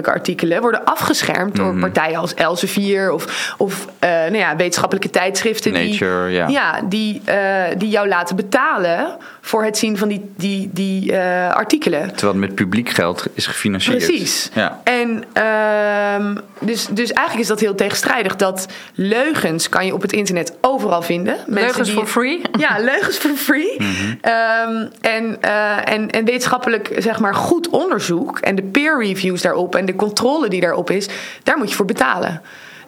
wetenschappelijke 0.01 0.11
artikelen 0.11 0.61
worden 0.61 0.85
afgeschermd 0.85 1.55
door 1.55 1.75
partijen 1.79 2.19
als 2.19 2.33
Elsevier 2.33 3.11
of, 3.11 3.53
of 3.57 3.87
eh, 3.99 4.09
nou 4.09 4.37
ja, 4.37 4.55
wetenschappelijke 4.55 5.09
tijdschriften. 5.09 5.73
Nature, 5.73 6.27
die, 6.27 6.53
ja. 6.53 6.81
die, 6.89 7.21
eh, 7.25 7.77
die 7.77 7.89
jou 7.89 8.07
laten 8.07 8.35
betalen 8.35 9.17
voor 9.41 9.63
het 9.63 9.77
zien 9.77 9.97
van 9.97 10.07
die, 10.07 10.31
die, 10.37 10.69
die 10.73 11.11
eh, 11.17 11.53
artikelen. 11.53 12.07
Terwijl 12.07 12.31
het 12.31 12.41
met 12.41 12.55
publiek 12.55 12.89
geld 12.89 13.25
is 13.33 13.47
gefinancierd. 13.47 13.97
Precies. 13.97 14.49
Ja. 14.53 14.81
En 14.83 15.23
ehm, 15.33 16.35
dus, 16.59 16.87
dus 16.87 17.11
eigenlijk 17.13 17.39
is 17.39 17.47
dat 17.47 17.59
heel 17.59 17.75
tegenstrijdig. 17.75 18.35
Dat 18.35 18.67
leugens 18.93 19.69
kan 19.69 19.85
je 19.85 19.93
op 19.93 20.01
het 20.01 20.13
internet 20.13 20.53
overal 20.61 21.01
vinden. 21.01 21.35
Mensen 21.35 21.53
Leugens 21.53 21.87
die- 21.87 21.97
for 21.97 22.07
free. 22.07 22.41
Ja, 22.59 22.77
leugens 22.91 23.17
for 23.17 23.35
free. 23.35 23.77
Ehm, 24.21 24.87
en, 25.01 25.41
eh, 25.41 25.93
en, 25.93 26.09
en 26.09 26.25
wetenschappelijk 26.25 26.93
zeg 26.97 27.19
maar 27.19 27.35
goed 27.35 27.69
onderzoek 27.69 28.39
en 28.39 28.55
de 28.55 28.63
peer 28.63 28.99
reviews 28.99 29.41
daarop 29.41 29.75
en 29.75 29.85
de 29.85 29.90
controle 29.95 30.49
die 30.49 30.61
daarop 30.61 30.89
is, 30.89 31.07
daar 31.43 31.57
moet 31.57 31.69
je 31.69 31.75
voor 31.75 31.85
betalen. 31.85 32.41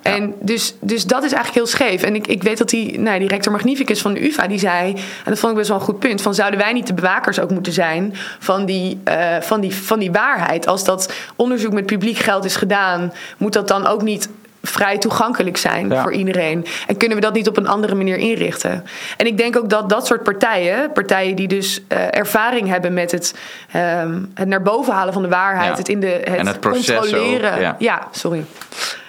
En 0.03 0.33
dus, 0.39 0.75
dus 0.79 1.05
dat 1.05 1.23
is 1.23 1.31
eigenlijk 1.31 1.53
heel 1.53 1.75
scheef. 1.77 2.03
En 2.03 2.15
ik, 2.15 2.27
ik 2.27 2.43
weet 2.43 2.57
dat 2.57 2.69
die, 2.69 2.99
nou, 2.99 3.19
die 3.19 3.27
rector 3.27 3.51
Magnificus 3.51 4.01
van 4.01 4.13
de 4.13 4.25
UvA, 4.27 4.47
die 4.47 4.59
zei... 4.59 4.93
en 4.93 5.29
dat 5.29 5.39
vond 5.39 5.51
ik 5.51 5.57
best 5.57 5.69
wel 5.69 5.77
een 5.77 5.83
goed 5.83 5.99
punt... 5.99 6.21
van 6.21 6.35
zouden 6.35 6.59
wij 6.59 6.73
niet 6.73 6.87
de 6.87 6.93
bewakers 6.93 7.39
ook 7.39 7.49
moeten 7.49 7.73
zijn 7.73 8.13
van 8.39 8.65
die, 8.65 8.99
eh, 9.03 9.41
van 9.41 9.61
die, 9.61 9.75
van 9.75 9.99
die 9.99 10.11
waarheid? 10.11 10.67
Als 10.67 10.83
dat 10.83 11.13
onderzoek 11.35 11.73
met 11.73 11.85
publiek 11.85 12.17
geld 12.17 12.45
is 12.45 12.55
gedaan... 12.55 13.13
moet 13.37 13.53
dat 13.53 13.67
dan 13.67 13.87
ook 13.87 14.01
niet 14.01 14.29
vrij 14.67 14.97
toegankelijk 14.97 15.57
zijn 15.57 15.89
Ja. 15.89 16.01
voor 16.01 16.13
iedereen? 16.13 16.65
En 16.87 16.97
kunnen 16.97 17.17
we 17.17 17.23
dat 17.23 17.33
niet 17.33 17.47
op 17.47 17.57
een 17.57 17.67
andere 17.67 17.95
manier 17.95 18.17
inrichten? 18.17 18.85
En 19.17 19.25
ik 19.25 19.37
denk 19.37 19.57
ook 19.57 19.69
dat 19.69 19.89
dat 19.89 20.07
soort 20.07 20.23
partijen... 20.23 20.91
partijen 20.91 21.35
die 21.35 21.47
dus 21.47 21.81
eh, 21.87 22.17
ervaring 22.17 22.67
hebben 22.67 22.93
met 22.93 23.11
het, 23.11 23.35
ehm, 23.71 24.21
het 24.33 24.47
naar 24.47 24.61
boven 24.61 24.93
halen 24.93 25.13
van 25.13 25.21
de 25.21 25.27
waarheid... 25.27 25.71
Ja. 25.71 25.77
het 25.77 25.89
in 25.89 25.99
de 25.99 26.07
het, 26.07 26.23
En 26.23 26.47
het 26.47 26.59
controleren... 26.59 27.53
ook, 27.53 27.59
ja. 27.59 27.75
ja, 27.79 28.07
sorry. 28.11 28.45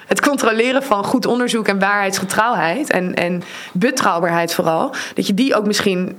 Het 0.06 0.20
controleren 0.20 0.82
van 0.82 1.04
goed 1.04 1.26
onderzoek 1.26 1.68
en 1.68 1.78
waarheidsgetrouwheid 1.78 2.90
en, 2.90 3.14
en 3.14 3.42
betrouwbaarheid 3.72 4.54
vooral. 4.54 4.94
Dat 5.14 5.26
je 5.26 5.34
die 5.34 5.54
ook 5.54 5.66
misschien 5.66 6.16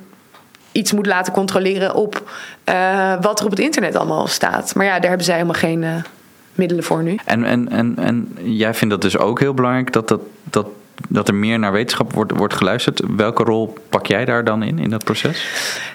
iets 0.72 0.92
moet 0.92 1.06
laten 1.06 1.34
controleren 1.34 1.94
op 1.94 2.30
eh, 2.63 3.13
wat 3.22 3.39
er 3.39 3.46
op 3.46 3.51
het 3.51 3.60
internet 3.60 3.96
allemaal 3.96 4.27
staat. 4.27 4.75
Maar 4.75 4.86
ja, 4.86 5.00
daar 5.00 5.08
hebben 5.08 5.25
zij 5.25 5.36
helemaal 5.36 5.60
geen 5.60 5.84
eh, 5.84 5.94
middelen 6.56 6.84
voor 6.84 7.04
nu. 7.04 7.18
En, 7.26 7.44
en, 7.44 7.70
en, 7.70 7.94
en 7.98 8.38
jij 8.44 8.74
vindt 8.74 8.94
dat 8.94 9.02
dus 9.02 9.18
ook 9.18 9.40
heel 9.40 9.54
belangrijk 9.54 9.94
dat, 9.94 10.08
dat, 10.08 10.22
dat 10.44 10.68
dat 11.10 11.28
er 11.28 11.36
meer 11.36 11.60
naar 11.60 11.72
wetenschap 11.72 12.14
wordt, 12.14 12.32
wordt 12.38 12.54
geluisterd. 12.54 13.02
Welke 13.16 13.44
rol 13.44 13.78
pak 13.90 14.06
jij 14.06 14.25
daar 14.25 14.44
dan 14.44 14.64
in, 14.64 14.80
in 14.80 14.90
dat 14.90 15.04
proces? 15.04 15.48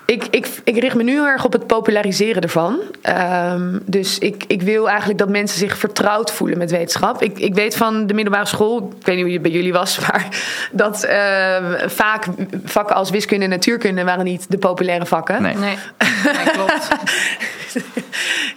Ik, 0.04 0.24
ik, 0.30 0.48
ik 0.64 0.78
richt 0.78 0.96
me 0.96 1.02
nu 1.02 1.12
heel 1.12 1.26
erg 1.26 1.44
op 1.44 1.52
het 1.52 1.66
populariseren 1.66 2.42
ervan. 2.42 2.78
Ehm, 3.02 3.78
dus 3.84 4.18
ik, 4.18 4.44
ik 4.46 4.62
wil 4.62 4.88
eigenlijk 4.88 5.18
dat 5.18 5.28
mensen 5.28 5.58
zich 5.58 5.78
vertrouwd 5.78 6.32
voelen 6.32 6.58
met 6.58 6.70
wetenschap. 6.70 7.22
Ik, 7.22 7.38
ik 7.38 7.54
weet 7.54 7.76
van 7.76 8.06
de 8.06 8.14
middelbare 8.14 8.46
school, 8.46 8.92
ik 9.00 9.06
weet 9.06 9.14
niet 9.16 9.24
hoe 9.24 9.32
het 9.34 9.42
bij 9.42 9.50
jullie 9.50 9.72
was, 9.72 9.98
maar 10.06 10.26
dat 10.72 11.02
ehm, 11.02 11.88
vaak 11.88 12.24
vakken 12.64 12.96
als 12.96 13.10
wiskunde 13.10 13.44
en 13.44 13.50
natuurkunde 13.50 14.04
waren 14.04 14.24
niet 14.24 14.46
de 14.48 14.58
populaire 14.58 15.06
vakken. 15.06 15.42
Nee. 15.42 15.54
Nee, 15.54 15.76
nee 16.24 16.50
klopt. 16.52 16.88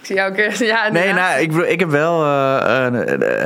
zie 0.02 0.16
jou 0.16 0.30
ook 0.30 0.36
weer- 0.36 0.64
ja, 0.64 0.88
Nee, 0.90 1.12
nou, 1.12 1.40
ik, 1.40 1.52
ik 1.52 1.80
heb 1.80 1.90
wel 1.90 2.24
eh, 2.24 2.84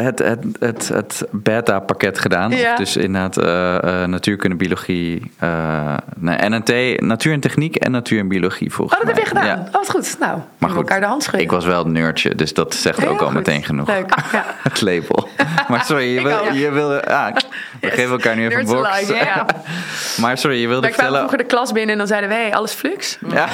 het, 0.04 0.18
het, 0.18 0.44
het, 0.58 0.88
het 0.88 1.24
beta-pakket 1.30 2.18
gedaan. 2.18 2.50
Ja. 2.50 2.76
Dus 2.76 2.87
inderdaad 2.96 3.36
eh, 3.36 4.02
eh, 4.02 4.08
natuurkunde, 4.08 4.56
biologie, 4.56 5.32
eh 5.38 5.94
nee, 6.16 6.48
NNT, 6.48 7.00
natuur 7.00 7.32
en 7.32 7.40
techniek 7.40 7.76
en 7.76 7.90
natuur 7.90 8.18
en 8.20 8.28
biologie 8.28 8.72
volgens 8.72 9.00
Oh, 9.00 9.06
dat 9.06 9.16
heb 9.16 9.26
je 9.26 9.34
mij. 9.34 9.42
gedaan. 9.42 9.58
Ja. 9.58 9.66
Oh, 9.66 9.72
wat 9.72 9.90
goed. 9.90 10.16
Nou, 10.18 10.32
Maar 10.32 10.44
we 10.58 10.66
goed, 10.68 10.76
elkaar 10.76 11.00
de 11.00 11.06
hand 11.06 11.22
schudden. 11.22 11.42
ik 11.42 11.50
was 11.50 11.64
wel 11.64 11.78
het 11.78 11.86
nerdje, 11.92 12.34
dus 12.34 12.54
dat 12.54 12.74
zegt 12.74 12.98
Heel 12.98 13.08
ook 13.08 13.20
al 13.20 13.26
goed. 13.26 13.34
meteen 13.36 13.62
genoeg. 13.64 13.88
Leuk. 13.88 14.14
Ja. 14.32 14.44
Het 14.68 14.80
label. 14.80 15.28
Maar 15.68 15.84
sorry, 15.84 16.04
je, 16.04 16.18
Ik 16.18 16.26
wil, 16.26 16.52
je 16.54 16.70
wilde... 16.70 17.04
Ah, 17.06 17.34
we 17.80 17.90
geven 17.90 18.10
elkaar 18.10 18.36
nu 18.36 18.46
even 18.46 18.58
een 18.60 18.66
box. 18.66 18.88
alike, 18.88 19.14
ja, 19.14 19.24
ja. 19.24 19.46
Maar 20.20 20.38
sorry, 20.38 20.60
je 20.60 20.68
wilde 20.68 20.80
kwamen 20.80 20.94
vertellen... 20.94 21.18
vroeger 21.18 21.38
de 21.38 21.44
klas 21.44 21.72
binnen 21.72 21.92
en 21.92 21.98
dan 21.98 22.06
zeiden 22.06 22.28
wij, 22.28 22.42
hey, 22.42 22.52
alles 22.54 22.72
flux. 22.72 23.18
Ja, 23.28 23.48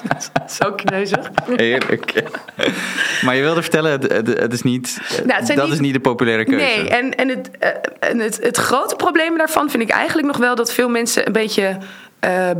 Zo 0.60 0.72
kneuzig. 0.72 1.30
heerlijk. 1.56 2.10
Ja. 2.10 2.22
Maar 3.24 3.34
je 3.36 3.42
wilde 3.42 3.62
vertellen, 3.62 3.90
het, 3.90 4.12
het, 4.12 4.26
het 4.38 4.52
is 4.52 4.62
niet, 4.62 5.00
Nou, 5.26 5.38
het 5.44 5.56
dat 5.56 5.64
niet- 5.64 5.74
is 5.74 5.80
niet 5.80 5.94
de 5.94 6.00
populaire 6.00 6.44
keuze. 6.44 6.64
Nee, 6.64 6.88
en, 6.88 7.14
en, 7.14 7.28
het, 7.28 7.50
eh, 7.58 7.68
en 8.00 8.18
het, 8.18 8.38
het 8.42 8.56
grote 8.56 8.96
probleem 8.96 9.36
daarvan 9.38 9.70
vind 9.70 9.82
ik 9.82 9.90
eigenlijk 9.90 10.26
nog 10.26 10.36
wel 10.36 10.54
dat 10.54 10.72
veel 10.72 10.88
mensen 10.88 11.26
een 11.26 11.32
beetje 11.32 11.76
eh, 12.18 12.50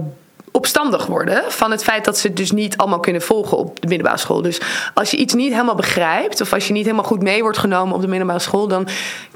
opstandig 0.52 1.06
worden 1.06 1.42
van 1.48 1.70
het 1.70 1.82
feit 1.84 2.04
dat 2.04 2.18
ze 2.18 2.26
het 2.26 2.36
dus 2.36 2.50
niet 2.50 2.76
allemaal 2.76 3.00
kunnen 3.00 3.22
volgen 3.22 3.56
op 3.58 3.80
de 3.80 3.86
middelbare 3.86 4.18
school. 4.18 4.42
Dus 4.42 4.60
als 4.94 5.10
je 5.10 5.16
iets 5.16 5.34
niet 5.34 5.52
helemaal 5.52 5.74
begrijpt 5.74 6.40
of 6.40 6.52
als 6.52 6.66
je 6.66 6.72
niet 6.72 6.84
helemaal 6.84 7.04
goed 7.04 7.22
mee 7.22 7.42
wordt 7.42 7.58
genomen 7.58 7.94
op 7.94 8.00
de 8.00 8.08
middelbare 8.08 8.38
school, 8.38 8.68
dan 8.68 8.88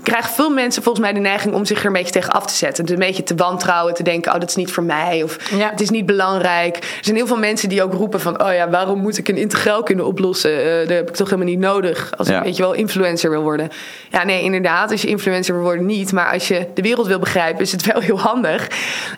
krijgen 0.03 0.35
veel 0.35 0.51
mensen 0.51 0.83
volgens 0.83 1.05
mij 1.05 1.15
de 1.15 1.21
neiging 1.21 1.55
om 1.55 1.65
zich 1.65 1.81
er 1.81 1.87
een 1.87 1.93
beetje 1.93 2.13
tegen 2.13 2.33
af 2.33 2.47
te 2.47 2.55
zetten. 2.55 2.85
Dus 2.85 2.95
een 2.95 3.01
beetje 3.01 3.23
te 3.23 3.35
wantrouwen, 3.35 3.95
te 3.95 4.03
denken, 4.03 4.33
oh 4.35 4.41
dat 4.41 4.49
is 4.49 4.57
niet 4.57 4.73
voor 4.73 4.83
mij 4.83 5.23
of 5.23 5.51
Ja. 5.51 5.71
het 5.71 5.81
is 5.81 5.91
niet 5.91 6.07
belangrijk. 6.07 6.77
Er 6.77 6.85
zijn 7.01 7.17
heel 7.17 7.27
veel 7.27 7.39
mensen 7.39 7.69
die 7.69 7.83
ook 7.83 7.93
roepen 7.93 8.21
van, 8.21 8.43
oh 8.45 8.53
ja, 8.53 8.71
waarom 8.71 9.01
moet 9.01 9.19
ik 9.19 9.29
een 9.29 9.37
integraal 9.37 9.83
kunnen 9.83 10.07
oplossen? 10.07 10.65
Eh 10.65 10.79
dat 10.79 10.89
heb 10.97 11.09
ik 11.09 11.15
toch 11.15 11.31
helemaal 11.31 11.51
niet 11.51 11.59
nodig 11.59 12.11
als 12.17 12.29
Ja. 12.29 12.39
ik 12.39 12.45
weet 12.45 12.57
je 12.57 12.63
wel 12.63 12.73
influencer 12.73 13.31
wil 13.31 13.43
worden. 13.43 13.69
Ja, 14.11 14.25
nee, 14.25 14.43
inderdaad, 14.43 14.91
als 14.91 15.03
je 15.03 15.09
influencer 15.09 15.55
wil 15.55 15.63
worden 15.63 15.87
niet, 15.87 16.13
maar 16.13 16.33
als 16.33 16.49
je 16.49 16.67
de 16.75 16.83
wereld 16.83 17.07
wil 17.07 17.19
begrijpen, 17.19 17.61
is 17.63 17.73
het 17.73 17.93
wel 17.93 18.01
heel 18.01 18.21
handig. 18.21 18.69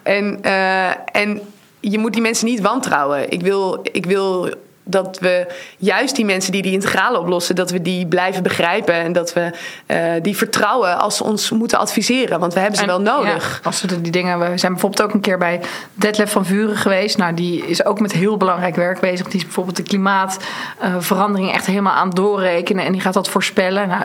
En, 0.03 0.39
eh, 0.43 0.87
en 1.13 1.41
je 1.81 1.99
moet 1.99 2.13
die 2.13 2.23
mensen 2.23 2.47
niet 2.47 2.61
wantrouwen. 2.61 3.31
Ik 3.33 3.41
wil, 3.43 3.81
ik 3.93 4.07
wil 4.07 4.49
dat 4.91 5.19
we 5.21 5.47
juist 5.79 6.17
die 6.17 6.25
mensen 6.25 6.53
die 6.53 6.63
die 6.63 6.73
integralen 6.73 7.21
oplossen, 7.21 7.55
dat 7.55 7.71
we 7.71 7.83
die 7.83 8.07
blijven 8.07 8.43
begrijpen 8.43 8.95
en 8.95 9.13
dat 9.13 9.33
we 9.33 9.51
eh, 9.87 9.99
die 10.23 10.37
vertrouwen 10.37 10.99
als 10.99 11.17
ze 11.17 11.25
ons 11.25 11.51
moeten 11.51 11.79
adviseren, 11.79 12.41
want 12.41 12.55
we 12.55 12.61
hebben 12.61 12.77
ze 12.79 12.83
En, 12.83 12.89
wel 12.89 13.01
nodig. 13.01 13.61
ja, 13.63 13.69
als 13.69 13.81
we 13.81 13.87
de- 13.87 14.01
die 14.01 14.13
dingen, 14.13 14.39
we 14.51 14.59
zijn 14.59 14.73
bijvoorbeeld 14.73 15.03
ook 15.03 15.15
een 15.15 15.21
keer 15.21 15.39
bij 15.39 15.61
Detlef 15.95 16.31
van 16.33 16.45
Vuren 16.47 16.77
geweest. 16.77 17.19
Nou, 17.19 17.35
die 17.35 17.67
is 17.67 17.85
ook 17.85 18.01
met 18.01 18.13
heel 18.13 18.37
belangrijk 18.37 18.77
werk 18.77 19.01
bezig. 19.01 19.27
Die 19.27 19.37
is 19.39 19.45
bijvoorbeeld 19.45 19.77
de 19.77 19.83
klimaatverandering 19.83 21.53
echt 21.53 21.67
helemaal 21.67 21.95
aan 21.95 22.07
het 22.07 22.17
doorrekenen. 22.17 22.85
En 22.85 22.93
die 22.93 23.01
gaat 23.01 23.15
dat 23.15 23.29
voorspellen. 23.29 23.89
Nou, 23.89 24.03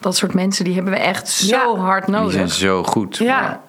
dat 0.00 0.16
soort 0.16 0.34
mensen 0.34 0.64
die 0.64 0.74
hebben 0.74 0.92
we 0.92 0.98
echt 0.98 1.28
zo 1.28 1.46
Ja. 1.56 1.76
hard 1.80 2.06
Die 2.06 2.14
zijn 2.14 2.24
nodig. 2.26 2.52
zo 2.52 2.82
goed. 2.82 3.16
Ja. 3.16 3.60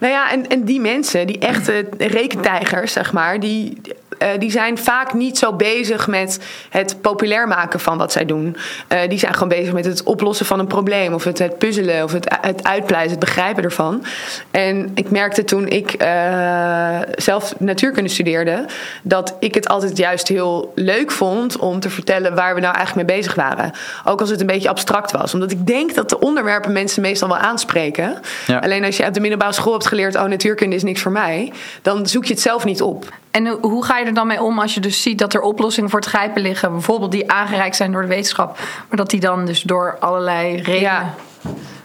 Nou 0.00 0.12
ja, 0.12 0.30
en, 0.30 0.48
en 0.48 0.64
die 0.64 0.80
mensen, 0.80 1.26
die 1.26 1.38
echte 1.38 1.86
rekentijgers, 1.98 2.92
zeg 2.92 3.12
maar, 3.12 3.40
die, 3.40 3.80
eh, 4.18 4.28
die 4.38 4.50
zijn 4.50 4.78
vaak 4.78 5.12
niet 5.14 5.38
zo 5.38 5.52
bezig 5.52 6.06
met 6.06 6.38
het 6.70 6.96
populair 7.00 7.48
maken 7.48 7.80
van 7.80 7.98
wat 7.98 8.12
zij 8.12 8.24
doen. 8.24 8.56
Eh, 8.88 9.08
die 9.08 9.18
zijn 9.18 9.32
gewoon 9.32 9.48
bezig 9.48 9.72
met 9.72 9.84
het 9.84 10.02
oplossen 10.02 10.46
van 10.46 10.58
een 10.58 10.66
probleem, 10.66 11.14
of 11.14 11.24
het, 11.24 11.38
het 11.38 11.58
puzzelen, 11.58 12.04
of 12.04 12.12
het, 12.12 12.36
het 12.40 12.64
uitpluizen, 12.64 13.10
het 13.10 13.18
begrijpen 13.20 13.62
ervan. 13.64 14.04
En 14.50 14.90
ik 14.94 15.10
merkte 15.10 15.44
toen 15.44 15.68
ik 15.68 15.92
eh, 15.92 16.98
zelf 17.16 17.54
natuurkunde 17.58 18.10
studeerde, 18.10 18.66
dat 19.02 19.36
ik 19.40 19.54
het 19.54 19.68
altijd 19.68 19.96
juist 19.96 20.28
heel 20.28 20.72
leuk 20.74 21.10
vond 21.10 21.56
om 21.58 21.80
te 21.80 21.90
vertellen 21.90 22.34
waar 22.34 22.54
we 22.54 22.60
nou 22.60 22.74
eigenlijk 22.74 23.08
mee 23.08 23.16
bezig 23.18 23.34
waren. 23.34 23.72
Ook 24.04 24.20
als 24.20 24.30
het 24.30 24.40
een 24.40 24.46
beetje 24.46 24.68
abstract 24.68 25.10
was. 25.12 25.34
Omdat 25.34 25.50
ik 25.50 25.66
denk 25.66 25.94
dat 25.94 26.08
de 26.08 26.18
onderwerpen 26.18 26.72
mensen 26.72 27.02
meestal 27.02 27.28
wel 27.28 27.36
aanspreken. 27.36 28.14
Ja. 28.46 28.58
Alleen 28.58 28.84
als 28.84 28.96
je 28.96 29.04
uit 29.04 29.14
de 29.14 29.20
middelbare 29.20 29.52
school 29.52 29.72
hebt 29.72 29.86
geleerd, 29.86 30.16
oh 30.16 30.24
natuurkunde 30.24 30.76
is 30.76 30.82
niks 30.82 31.00
voor 31.00 31.12
mij, 31.12 31.52
dan 31.82 32.06
zoek 32.06 32.24
je 32.24 32.32
het 32.32 32.42
zelf 32.42 32.64
niet 32.64 32.82
op. 32.82 33.08
En 33.30 33.46
hoe- 33.46 33.58
hoe 33.60 33.84
ga 33.84 33.98
je 33.98 34.03
er 34.04 34.14
dan 34.14 34.26
mee 34.26 34.42
om 34.42 34.58
als 34.58 34.74
je 34.74 34.80
dus 34.80 35.02
ziet 35.02 35.18
dat 35.18 35.34
er 35.34 35.40
oplossingen 35.40 35.90
voor 35.90 36.00
het 36.00 36.08
grijpen 36.08 36.42
liggen, 36.42 36.72
bijvoorbeeld 36.72 37.10
die 37.12 37.30
aangereikt 37.30 37.76
zijn 37.76 37.92
door 37.92 38.02
de 38.02 38.08
wetenschap, 38.08 38.58
maar 38.88 38.96
dat 38.96 39.10
die 39.10 39.20
dan 39.20 39.46
dus 39.46 39.62
door 39.62 39.96
allerlei 40.00 40.56
redenen 40.56 40.80
Ja. 40.80 41.14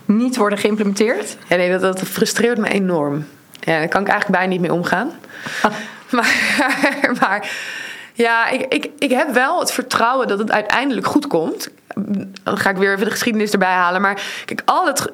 niet 0.06 0.38
worden 0.38 0.60
geïmplementeerd? 0.60 1.38
Ja, 1.48 1.56
nee, 1.56 1.72
dat, 1.72 1.82
dat 1.82 2.00
frustreert 2.00 2.58
me 2.58 2.70
enorm. 2.70 3.26
Ja, 3.60 3.78
daar 3.78 3.88
kan 3.88 4.02
ik 4.02 4.08
eigenlijk 4.08 4.40
bijna 4.40 4.52
niet 4.54 4.62
mee 4.62 4.74
omgaan. 4.74 5.12
maar, 6.10 6.36
maar 7.20 7.52
ja, 8.14 8.50
ik, 8.50 8.66
ik, 8.74 8.90
ik 8.98 9.10
heb 9.10 9.34
wel 9.34 9.60
het 9.60 9.72
vertrouwen 9.72 10.28
dat 10.28 10.40
het 10.40 10.52
uiteindelijk 10.52 11.08
goed 11.08 11.28
komt. 11.28 11.70
Dan 12.44 12.58
ga 12.58 12.70
ik 12.70 12.78
weer 12.78 12.94
even 12.94 13.06
de 13.06 13.12
geschiedenis 13.12 13.52
erbij 13.52 13.74
halen. 13.74 14.02
Maar 14.02 14.22
kijk, 14.46 14.62
al 14.66 14.86
het, 14.86 15.12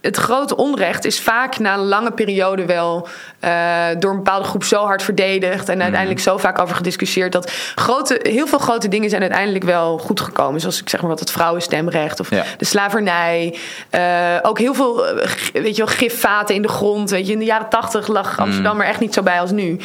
het 0.00 0.16
grote 0.16 0.56
onrecht 0.56 1.04
is 1.04 1.20
vaak 1.20 1.58
na 1.58 1.74
een 1.74 1.84
lange 1.84 2.10
periode 2.12 2.66
wel 2.66 3.08
eh, 3.40 3.86
door 3.98 4.10
een 4.10 4.16
bepaalde 4.16 4.44
groep 4.44 4.64
zo 4.64 4.84
hard 4.84 5.02
verdedigd. 5.02 5.68
En 5.68 5.82
uiteindelijk 5.82 6.20
zo 6.20 6.36
vaak 6.36 6.58
over 6.58 6.76
gediscussieerd. 6.76 7.32
Dat 7.32 7.52
grote, 7.74 8.20
heel 8.22 8.46
veel 8.46 8.58
grote 8.58 8.88
dingen 8.88 9.10
zijn 9.10 9.22
uiteindelijk 9.22 9.64
wel 9.64 9.98
goed 9.98 10.20
gekomen. 10.20 10.60
Zoals 10.60 10.80
ik 10.80 10.88
zeg 10.88 11.00
maar 11.00 11.10
wat 11.10 11.20
het 11.20 11.30
vrouwenstemrecht 11.30 12.20
of 12.20 12.30
Ja. 12.30 12.44
de 12.58 12.64
slavernij. 12.64 13.56
Eh, 13.90 14.02
ook 14.42 14.58
heel 14.58 14.74
veel 14.74 15.06
eh, 15.06 15.28
weet 15.52 15.76
je 15.76 15.84
wel, 15.84 15.94
gifvaten 15.94 16.54
in 16.54 16.62
de 16.62 16.68
grond. 16.68 17.10
Weet 17.10 17.26
je, 17.26 17.32
in 17.32 17.38
de 17.38 17.44
jaren 17.44 17.68
tachtig 17.68 18.06
lag 18.06 18.38
Amsterdam 18.38 18.80
er 18.80 18.86
echt 18.86 19.00
niet 19.00 19.14
zo 19.14 19.22
bij 19.22 19.40
als 19.40 19.50
nu. 19.50 19.78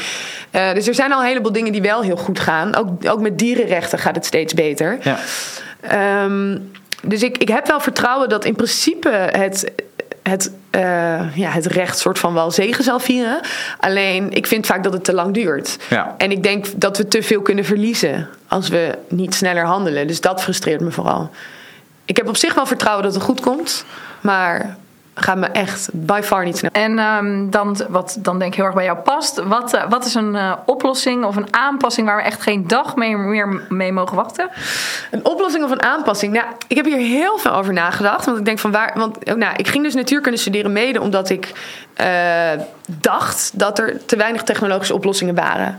Dus 0.51 0.87
er 0.87 0.95
zijn 0.95 1.13
al 1.13 1.19
een 1.19 1.25
heleboel 1.27 1.51
dingen 1.51 1.71
die 1.71 1.81
wel 1.81 2.01
heel 2.01 2.17
goed 2.17 2.39
gaan. 2.39 2.75
Ook, 2.75 2.87
ook 3.09 3.21
met 3.21 3.37
dierenrechten 3.39 3.99
gaat 3.99 4.15
het 4.15 4.25
steeds 4.25 4.53
beter. 4.53 4.97
Ja. 5.01 5.17
Ehm, 5.81 6.57
dus 7.03 7.23
ik, 7.23 7.37
ik 7.37 7.47
heb 7.47 7.67
wel 7.67 7.79
vertrouwen 7.79 8.29
dat 8.29 8.45
in 8.45 8.55
principe 8.55 9.09
het, 9.31 9.71
het, 10.23 10.51
eh, 10.69 11.35
ja, 11.35 11.49
het 11.49 11.65
recht 11.65 11.97
soort 11.97 12.19
van 12.19 12.33
wel 12.33 12.51
zegen 12.51 12.83
zal 12.83 12.99
vieren. 12.99 13.39
Alleen 13.79 14.31
ik 14.31 14.47
vind 14.47 14.65
vaak 14.65 14.83
dat 14.83 14.93
het 14.93 15.03
te 15.03 15.13
lang 15.13 15.33
duurt. 15.33 15.77
Ja. 15.89 16.15
En 16.17 16.31
ik 16.31 16.43
denk 16.43 16.65
dat 16.75 16.97
we 16.97 17.07
te 17.07 17.23
veel 17.23 17.41
kunnen 17.41 17.65
verliezen 17.65 18.29
als 18.47 18.69
we 18.69 18.97
niet 19.07 19.33
sneller 19.33 19.65
handelen. 19.65 20.07
Dus 20.07 20.21
dat 20.21 20.41
frustreert 20.41 20.81
me 20.81 20.91
vooral. 20.91 21.29
Ik 22.05 22.17
heb 22.17 22.27
op 22.27 22.37
zich 22.37 22.53
wel 22.53 22.65
vertrouwen 22.65 23.03
dat 23.03 23.13
het 23.13 23.23
goed 23.23 23.41
komt, 23.41 23.85
maar 24.21 24.77
gaat 25.19 25.37
me 25.37 25.45
echt 25.45 25.89
by 25.91 26.21
far 26.23 26.43
niet 26.43 26.57
snel. 26.57 26.71
En 26.73 26.99
ehm, 26.99 27.49
dan, 27.49 27.77
wat 27.89 28.17
dan 28.19 28.39
denk 28.39 28.51
ik 28.51 28.57
heel 28.57 28.65
erg 28.65 28.75
bij 28.75 28.83
jou 28.83 28.97
past. 28.97 29.43
Wat, 29.43 29.73
eh, 29.73 29.89
wat 29.89 30.05
is 30.05 30.13
een 30.13 30.35
eh, 30.35 30.53
oplossing 30.65 31.23
of 31.25 31.35
een 31.35 31.53
aanpassing 31.53 32.07
waar 32.07 32.15
we 32.15 32.21
echt 32.21 32.41
geen 32.41 32.67
dag 32.67 32.95
mee, 32.95 33.17
meer 33.17 33.61
mee 33.69 33.91
mogen 33.91 34.15
wachten? 34.15 34.49
Een 35.11 35.25
oplossing 35.25 35.63
of 35.63 35.71
een 35.71 35.83
aanpassing? 35.83 36.33
Nou, 36.33 36.45
ik 36.67 36.75
heb 36.75 36.85
hier 36.85 36.97
heel 36.97 37.37
veel 37.37 37.53
over 37.53 37.73
nagedacht. 37.73 38.25
Want 38.25 38.37
ik 38.37 38.45
denk 38.45 38.59
van 38.59 38.71
waar. 38.71 38.91
Want 38.95 39.31
oh, 39.31 39.35
nou, 39.35 39.55
ik 39.55 39.67
ging 39.67 39.83
dus 39.83 39.93
natuurkunde 39.93 40.37
studeren 40.37 40.71
mede 40.71 41.01
omdat 41.01 41.29
ik 41.29 41.51
eh, 41.93 42.51
dacht 42.87 43.51
dat 43.53 43.79
er 43.79 44.05
te 44.05 44.15
weinig 44.15 44.43
technologische 44.43 44.93
oplossingen 44.93 45.35
waren. 45.35 45.77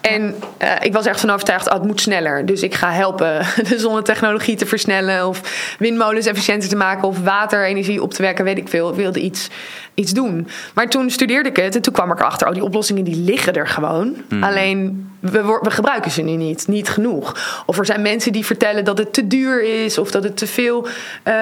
En 0.00 0.34
ik 0.80 0.92
was 0.92 1.06
echt 1.06 1.20
van 1.20 1.30
overtuigd, 1.30 1.68
oh, 1.68 1.74
het 1.74 1.82
moet 1.82 2.00
sneller. 2.00 2.46
Dus 2.46 2.62
ik 2.62 2.74
ga 2.74 2.92
helpen 2.92 3.46
de 3.68 3.78
zonnetechnologie 3.78 4.56
te 4.56 4.66
versnellen. 4.66 5.26
Of 5.26 5.40
windmolens 5.78 6.26
efficiënter 6.26 6.68
te 6.68 6.76
maken. 6.76 7.08
Of 7.08 7.22
waterenergie 7.22 8.02
op 8.02 8.12
te 8.12 8.22
wekken, 8.22 8.44
weet 8.44 8.58
ik 8.58 8.68
veel. 8.68 8.79
Wilde 8.88 9.20
iets, 9.20 9.48
iets 9.94 10.12
doen. 10.12 10.48
Maar 10.74 10.88
toen 10.88 11.10
studeerde 11.10 11.48
ik 11.48 11.56
het 11.56 11.74
en 11.74 11.82
toen 11.82 11.92
kwam 11.92 12.12
ik 12.12 12.18
erachter, 12.18 12.48
oh, 12.48 12.54
die 12.54 12.64
oplossingen 12.64 13.04
die 13.04 13.16
liggen 13.16 13.54
er 13.54 13.68
gewoon. 13.68 14.16
Alleen 14.40 15.10
we, 15.20 15.58
we 15.62 15.70
gebruiken 15.70 16.10
ze 16.10 16.22
nu 16.22 16.36
niet. 16.36 16.68
Niet 16.68 16.88
genoeg. 16.88 17.62
Of 17.66 17.78
er 17.78 17.86
zijn 17.86 18.02
mensen 18.02 18.32
die 18.32 18.46
vertellen 18.46 18.84
dat 18.84 18.98
het 18.98 19.12
te 19.12 19.26
duur 19.26 19.62
is. 19.84 19.98
Of 19.98 20.10
dat 20.10 20.22
het 20.22 20.36
te 20.36 20.46
veel, 20.46 20.86
eh, 21.22 21.34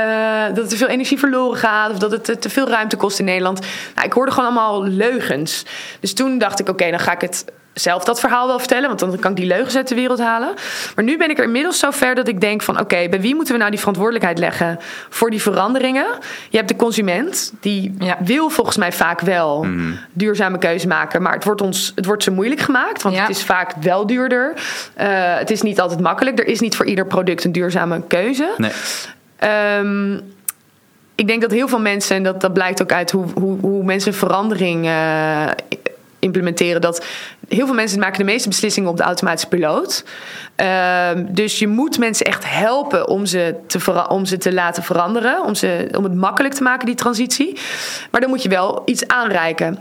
dat 0.46 0.58
er 0.58 0.68
te 0.68 0.76
veel 0.76 0.86
energie 0.86 1.18
verloren 1.18 1.58
gaat. 1.58 1.90
Of 1.90 1.98
dat 1.98 2.10
het 2.10 2.24
te, 2.24 2.38
te 2.38 2.50
veel 2.50 2.68
ruimte 2.68 2.96
kost 2.96 3.18
in 3.18 3.24
Nederland. 3.24 3.60
Nou, 3.94 4.06
ik 4.06 4.12
hoorde 4.12 4.32
gewoon 4.32 4.48
allemaal 4.48 4.84
leugens. 4.84 5.64
Dus 6.00 6.14
toen 6.14 6.38
dacht 6.38 6.60
ik, 6.60 6.68
oké, 6.68 6.90
dan 6.90 7.00
ga 7.00 7.12
ik 7.12 7.20
het 7.20 7.44
zelf 7.78 8.04
dat 8.04 8.20
verhaal 8.20 8.46
wel 8.46 8.58
vertellen, 8.58 8.86
want 8.88 8.98
dan 9.00 9.18
kan 9.18 9.30
ik 9.30 9.36
die 9.36 9.46
leugens 9.46 9.76
uit 9.76 9.88
de 9.88 9.94
wereld 9.94 10.18
halen. 10.18 10.54
Maar 10.94 11.04
nu 11.04 11.16
ben 11.16 11.30
ik 11.30 11.38
er 11.38 11.44
inmiddels 11.44 11.78
zo 11.78 11.90
ver 11.90 12.14
dat 12.14 12.28
ik 12.28 12.40
denk 12.40 12.62
van 12.62 12.80
oké, 12.80 13.08
bij 13.08 13.20
wie 13.20 13.34
moeten 13.34 13.52
we 13.52 13.58
nou 13.58 13.70
die 13.70 13.78
verantwoordelijkheid 13.78 14.38
leggen 14.38 14.78
voor 15.08 15.30
die 15.30 15.42
veranderingen? 15.42 16.06
Je 16.50 16.56
hebt 16.56 16.68
de 16.68 16.76
consument, 16.76 17.52
die 17.60 17.94
Ja. 17.98 18.16
wil 18.24 18.48
volgens 18.50 18.76
mij 18.76 18.92
vaak 18.92 19.20
wel 19.20 19.66
duurzame 20.12 20.58
keuze 20.58 20.86
maken, 20.86 21.22
maar 21.22 21.32
het 21.32 21.44
wordt 21.44 21.60
ons 21.60 21.92
het 21.94 22.04
wordt 22.06 22.22
ze 22.22 22.30
moeilijk 22.30 22.60
gemaakt, 22.60 23.02
want 23.02 23.14
Ja. 23.14 23.20
het 23.20 23.30
is 23.30 23.42
vaak 23.44 23.72
wel 23.80 24.06
duurder. 24.06 24.52
Eh, 24.94 25.08
het 25.38 25.50
is 25.50 25.62
niet 25.62 25.80
altijd 25.80 26.00
makkelijk. 26.00 26.38
Er 26.38 26.46
is 26.46 26.60
niet 26.60 26.76
voor 26.76 26.86
ieder 26.86 27.06
product 27.06 27.44
een 27.44 27.52
duurzame 27.52 28.02
keuze. 28.06 28.50
Nee. 28.56 28.70
Ehm, 29.36 30.14
ik 31.14 31.26
denk 31.26 31.40
dat 31.42 31.50
heel 31.50 31.68
veel 31.68 31.80
mensen, 31.80 32.16
en 32.16 32.22
dat, 32.22 32.40
dat 32.40 32.52
blijkt 32.52 32.82
ook 32.82 32.92
uit 32.92 33.10
hoe, 33.10 33.24
hoe, 33.34 33.58
hoe 33.60 33.84
mensen 33.84 34.14
verandering 34.14 34.86
eh, 34.86 35.46
implementeren, 36.18 36.80
dat 36.80 37.04
heel 37.48 37.66
veel 37.66 37.74
mensen 37.74 37.98
maken 37.98 38.18
de 38.18 38.24
meeste 38.24 38.48
beslissingen 38.48 38.90
op 38.90 38.96
de 38.96 39.02
automatische 39.02 39.48
piloot. 39.48 40.04
Ehm, 40.56 41.24
dus 41.28 41.58
je 41.58 41.68
moet 41.68 41.98
mensen 41.98 42.26
echt 42.26 42.44
helpen 42.50 43.08
om 43.08 43.26
ze, 43.26 43.54
te 43.66 44.08
om 44.08 44.24
ze 44.24 44.38
te 44.38 44.52
laten 44.52 44.82
veranderen, 44.82 45.44
om, 45.44 45.54
ze, 45.54 45.88
om 45.96 46.04
het 46.04 46.14
makkelijk 46.14 46.54
te 46.54 46.62
maken, 46.62 46.86
die 46.86 46.94
transitie. 46.94 47.58
Maar 48.10 48.20
dan 48.20 48.30
moet 48.30 48.42
je 48.42 48.48
wel 48.48 48.82
iets 48.84 49.06
aanreiken. 49.06 49.78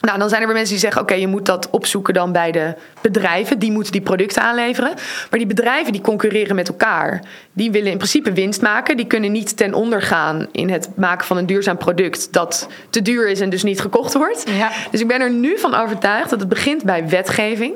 Nou, 0.00 0.18
dan 0.18 0.28
zijn 0.28 0.40
er 0.40 0.46
weer 0.46 0.56
mensen 0.56 0.74
die 0.74 0.82
zeggen: 0.84 1.02
oké, 1.02 1.14
je 1.14 1.26
moet 1.26 1.46
dat 1.46 1.70
opzoeken 1.70 2.14
dan 2.14 2.32
bij 2.32 2.52
de 2.52 2.74
bedrijven. 3.00 3.58
Die 3.58 3.72
moeten 3.72 3.92
die 3.92 4.00
producten 4.00 4.42
aanleveren. 4.42 4.94
Maar 5.30 5.38
die 5.38 5.46
bedrijven 5.46 5.92
die 5.92 6.00
concurreren 6.00 6.56
met 6.56 6.68
elkaar. 6.68 7.22
Die 7.52 7.70
willen 7.70 7.90
in 7.90 7.96
principe 7.96 8.32
winst 8.32 8.62
maken. 8.62 8.96
Die 8.96 9.06
kunnen 9.06 9.32
niet 9.32 9.56
ten 9.56 9.74
onder 9.74 10.02
gaan 10.02 10.46
in 10.52 10.70
het 10.70 10.88
maken 10.96 11.26
van 11.26 11.36
een 11.36 11.46
duurzaam 11.46 11.76
product 11.76 12.32
dat 12.32 12.68
te 12.90 13.02
duur 13.02 13.28
is 13.28 13.40
en 13.40 13.50
dus 13.50 13.62
niet 13.62 13.80
gekocht 13.80 14.14
wordt. 14.14 14.44
Ja. 14.50 14.70
Dus 14.90 15.00
ik 15.00 15.08
ben 15.08 15.20
er 15.20 15.30
nu 15.30 15.58
van 15.58 15.74
overtuigd 15.74 16.30
dat 16.30 16.40
het 16.40 16.48
begint 16.48 16.84
bij 16.84 17.08
wetgeving. 17.08 17.74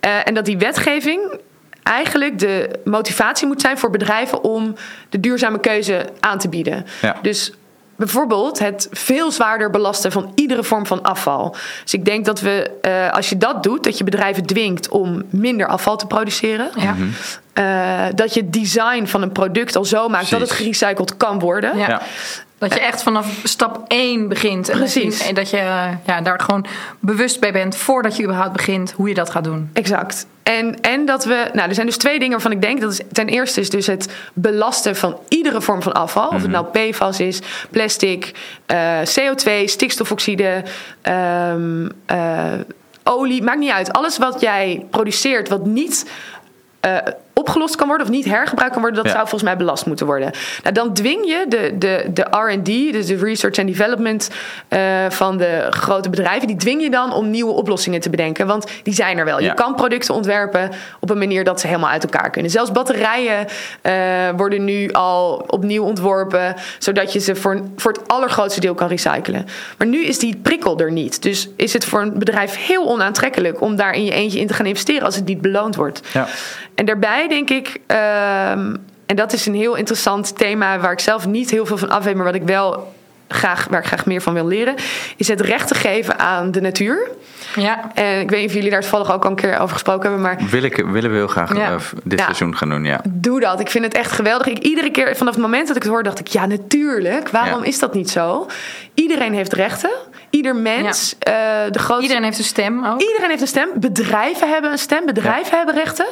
Eh, 0.00 0.10
en 0.24 0.34
dat 0.34 0.44
die 0.44 0.58
wetgeving 0.58 1.38
eigenlijk 1.82 2.38
de 2.38 2.70
motivatie 2.84 3.46
moet 3.46 3.60
zijn 3.60 3.78
voor 3.78 3.90
bedrijven 3.90 4.44
om 4.44 4.74
de 5.08 5.20
duurzame 5.20 5.60
keuze 5.60 6.06
aan 6.20 6.38
te 6.38 6.48
bieden. 6.48 6.86
Ja. 7.00 7.16
Dus 7.22 7.52
bijvoorbeeld 8.04 8.58
het 8.58 8.88
veel 8.90 9.30
zwaarder 9.30 9.70
belasten 9.70 10.12
van 10.12 10.32
iedere 10.34 10.64
vorm 10.64 10.86
van 10.86 11.02
afval. 11.02 11.56
Dus 11.82 11.94
ik 11.94 12.04
denk 12.04 12.24
dat 12.24 12.40
we, 12.40 12.70
eh, 12.82 13.12
als 13.12 13.28
je 13.28 13.36
dat 13.36 13.62
doet, 13.62 13.84
dat 13.84 13.98
je 13.98 14.04
bedrijven 14.04 14.46
dwingt 14.46 14.88
om 14.88 15.22
minder 15.30 15.66
afval 15.66 15.96
te 15.96 16.06
produceren. 16.06 16.70
Ja. 16.76 16.96
Eh, 17.52 18.14
dat 18.14 18.34
je 18.34 18.40
het 18.40 18.52
design 18.52 19.04
van 19.04 19.22
een 19.22 19.32
product 19.32 19.76
al 19.76 19.84
zo 19.84 20.08
maakt 20.08 20.30
dat 20.30 20.40
het 20.40 20.50
gerecycled 20.50 21.16
kan 21.16 21.38
worden. 21.38 21.76
Ja. 21.76 22.02
Dat 22.68 22.74
je 22.74 22.80
echt 22.80 23.02
vanaf 23.02 23.40
stap 23.44 23.84
1 23.88 24.28
begint. 24.28 24.68
En 24.68 24.78
dat 24.78 24.92
je- 24.92 25.00
Precies. 25.00 25.26
En 25.28 25.34
dat 25.34 25.50
je 25.50 25.56
eh, 25.56 25.88
ja, 26.06 26.20
daar 26.20 26.40
gewoon 26.40 26.66
bewust 26.98 27.40
bij 27.40 27.52
bent 27.52 27.76
voordat 27.76 28.16
je 28.16 28.22
überhaupt 28.22 28.52
begint 28.52 28.92
hoe 28.92 29.08
je 29.08 29.14
dat 29.14 29.30
gaat 29.30 29.44
doen. 29.44 29.70
Exact. 29.72 30.26
En, 30.42 30.80
en 30.80 31.04
dat 31.06 31.24
we, 31.24 31.50
nou, 31.52 31.68
er 31.68 31.74
zijn 31.74 31.86
dus 31.86 31.96
twee 31.96 32.18
dingen 32.18 32.32
waarvan 32.32 32.50
ik 32.52 32.60
denk. 32.62 32.80
Dat 32.80 32.92
is, 32.92 33.00
ten 33.12 33.28
eerste 33.28 33.60
is 33.60 33.70
dus 33.70 33.86
het 33.86 34.12
belasten 34.34 34.96
van 34.96 35.18
iedere 35.28 35.60
vorm 35.60 35.82
van 35.82 35.92
afval. 35.92 36.28
Of 36.28 36.42
het 36.42 36.50
nou 36.50 36.66
PFAS 36.66 37.20
is, 37.20 37.38
plastic, 37.70 38.32
eh, 38.66 38.98
CO2, 39.04 39.64
stikstofoxide, 39.64 40.62
ehm, 41.02 41.88
eh, 42.06 42.44
olie, 43.04 43.42
maakt 43.42 43.58
niet 43.58 43.70
uit. 43.70 43.92
Alles 43.92 44.18
wat 44.18 44.40
jij 44.40 44.86
produceert 44.90 45.48
wat 45.48 45.66
niet 45.66 46.10
eh, 46.80 46.96
opgelost 47.42 47.76
kan 47.76 47.86
worden 47.86 48.06
of 48.06 48.12
niet 48.12 48.24
hergebruikt 48.24 48.72
kan 48.72 48.82
worden, 48.82 49.02
dat 49.02 49.12
Ja. 49.12 49.18
zou 49.18 49.28
volgens 49.28 49.50
mij 49.50 49.58
belast 49.58 49.86
moeten 49.86 50.06
worden. 50.06 50.30
Nou, 50.62 50.74
dan 50.74 50.94
dwing 50.94 51.26
je 51.26 51.44
de, 51.48 51.74
de, 51.78 52.04
de 52.14 52.22
RD, 52.30 52.92
dus 52.92 53.06
de 53.06 53.16
research 53.16 53.58
and 53.58 53.66
development 53.66 54.30
eh, 54.68 54.80
van 55.08 55.36
de 55.36 55.66
grote 55.70 56.10
bedrijven, 56.10 56.46
die 56.46 56.56
dwing 56.56 56.82
je 56.82 56.90
dan 56.90 57.12
om 57.12 57.30
nieuwe 57.30 57.52
oplossingen 57.52 58.00
te 58.00 58.10
bedenken. 58.10 58.46
Want 58.46 58.66
die 58.82 58.94
zijn 58.94 59.18
er 59.18 59.24
wel. 59.24 59.40
Ja. 59.40 59.46
Je 59.46 59.54
kan 59.54 59.74
producten 59.74 60.14
ontwerpen 60.14 60.70
op 61.00 61.10
een 61.10 61.18
manier 61.18 61.44
dat 61.44 61.60
ze 61.60 61.66
helemaal 61.66 61.90
uit 61.90 62.02
elkaar 62.04 62.30
kunnen. 62.30 62.50
Zelfs 62.50 62.72
batterijen 62.72 63.46
eh, 63.82 63.92
worden 64.36 64.64
nu 64.64 64.90
al 64.92 65.44
opnieuw 65.46 65.84
ontworpen, 65.84 66.54
zodat 66.78 67.12
je 67.12 67.18
ze 67.18 67.34
voor, 67.36 67.60
voor 67.76 67.92
het 67.92 68.08
allergrootste 68.08 68.60
deel 68.60 68.74
kan 68.74 68.88
recyclen. 68.88 69.46
Maar 69.78 69.86
nu 69.86 70.04
is 70.04 70.18
die 70.18 70.36
prikkel 70.42 70.78
er 70.78 70.92
niet. 70.92 71.22
Dus 71.22 71.48
is 71.56 71.72
het 71.72 71.84
voor 71.84 72.00
een 72.00 72.18
bedrijf 72.18 72.66
heel 72.66 72.88
onaantrekkelijk 72.88 73.60
om 73.60 73.76
daar 73.76 73.94
in 73.94 74.04
je 74.04 74.12
eentje 74.12 74.38
in 74.40 74.46
te 74.46 74.54
gaan 74.54 74.66
investeren 74.66 75.02
als 75.04 75.16
het 75.16 75.24
niet 75.24 75.40
beloond 75.40 75.76
wordt. 75.76 76.00
Ja. 76.12 76.26
En 76.74 76.84
daarbij 76.84 77.28
denk 77.34 77.50
ik, 77.50 77.76
ehm, 77.86 78.74
en 79.06 79.16
dat 79.16 79.32
is 79.32 79.46
een 79.46 79.54
heel 79.54 79.74
interessant 79.74 80.36
thema 80.38 80.78
waar 80.78 80.92
ik 80.92 81.00
zelf 81.00 81.26
niet 81.26 81.50
heel 81.50 81.66
veel 81.66 81.78
van 81.78 81.90
af 81.90 82.04
weet, 82.04 82.14
maar 82.14 82.24
wat 82.24 82.34
ik 82.34 82.42
wel 82.42 82.92
graag, 83.28 83.66
waar 83.70 83.80
ik 83.80 83.86
graag 83.86 84.06
meer 84.06 84.20
van 84.20 84.34
wil 84.34 84.46
leren, 84.46 84.74
is 85.16 85.28
het 85.28 85.40
recht 85.40 85.68
te 85.68 85.74
geven 85.74 86.18
aan 86.18 86.50
de 86.50 86.60
natuur. 86.60 87.10
Ja. 87.56 87.90
En 87.94 88.20
ik 88.20 88.30
weet 88.30 88.40
niet 88.40 88.48
of 88.48 88.54
jullie 88.54 88.70
daar 88.70 88.80
toevallig 88.80 89.12
ook 89.12 89.24
al 89.24 89.30
een 89.30 89.36
keer 89.36 89.58
over 89.58 89.72
gesproken 89.72 90.02
hebben, 90.02 90.20
maar 90.20 90.38
Wil 90.50 90.62
ik, 90.62 90.76
willen 90.76 91.10
we 91.10 91.16
heel 91.16 91.26
graag 91.26 91.56
Ja. 91.56 91.70
eh, 91.72 91.76
dit 92.04 92.18
Ja. 92.18 92.24
seizoen 92.24 92.56
gaan 92.56 92.68
doen, 92.68 92.84
ja. 92.84 93.00
doe 93.08 93.40
dat. 93.40 93.60
Ik 93.60 93.70
vind 93.70 93.84
het 93.84 93.94
echt 93.94 94.12
geweldig. 94.12 94.46
Ik, 94.46 94.58
iedere 94.58 94.90
keer 94.90 95.16
vanaf 95.16 95.32
het 95.34 95.42
moment 95.42 95.66
dat 95.66 95.76
ik 95.76 95.82
het 95.82 95.92
hoor, 95.92 96.02
dacht 96.02 96.18
ik, 96.18 96.26
ja, 96.26 96.46
natuurlijk. 96.46 97.28
Waarom 97.28 97.60
Ja. 97.60 97.66
is 97.66 97.78
dat 97.78 97.94
niet 97.94 98.10
zo? 98.10 98.46
Iedereen 98.94 99.34
heeft 99.34 99.52
rechten. 99.52 99.90
Ieder 100.42 100.56
mens, 100.56 101.14
eh, 101.18 101.34
de 101.70 101.78
grootste 101.78 102.02
Iedereen 102.02 102.22
heeft 102.22 102.38
een 102.38 102.44
stem 102.44 102.86
ook. 102.86 103.00
Iedereen 103.00 103.28
heeft 103.28 103.40
een 103.40 103.46
stem. 103.46 103.68
Bedrijven 103.74 104.48
hebben 104.48 104.70
een 104.70 104.78
stem. 104.78 105.06
Bedrijven 105.06 105.56
hebben 105.56 105.74
rechten. 105.74 106.06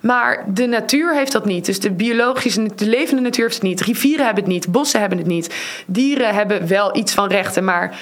Maar 0.00 0.44
de 0.46 0.66
natuur 0.66 1.14
heeft 1.14 1.32
dat 1.32 1.44
niet. 1.44 1.64
Dus 1.64 1.80
de 1.80 1.90
biologische, 1.90 2.70
de 2.74 2.86
levende 2.88 3.22
natuur 3.22 3.44
heeft 3.44 3.54
het 3.54 3.64
niet. 3.64 3.80
Rivieren 3.80 4.24
hebben 4.24 4.44
het 4.44 4.52
niet. 4.52 4.72
Bossen 4.72 5.00
hebben 5.00 5.18
het 5.18 5.26
niet. 5.26 5.54
Dieren 5.86 6.34
hebben 6.34 6.68
wel 6.68 6.96
iets 6.96 7.12
van 7.12 7.28
rechten. 7.28 7.64
Maar 7.64 7.98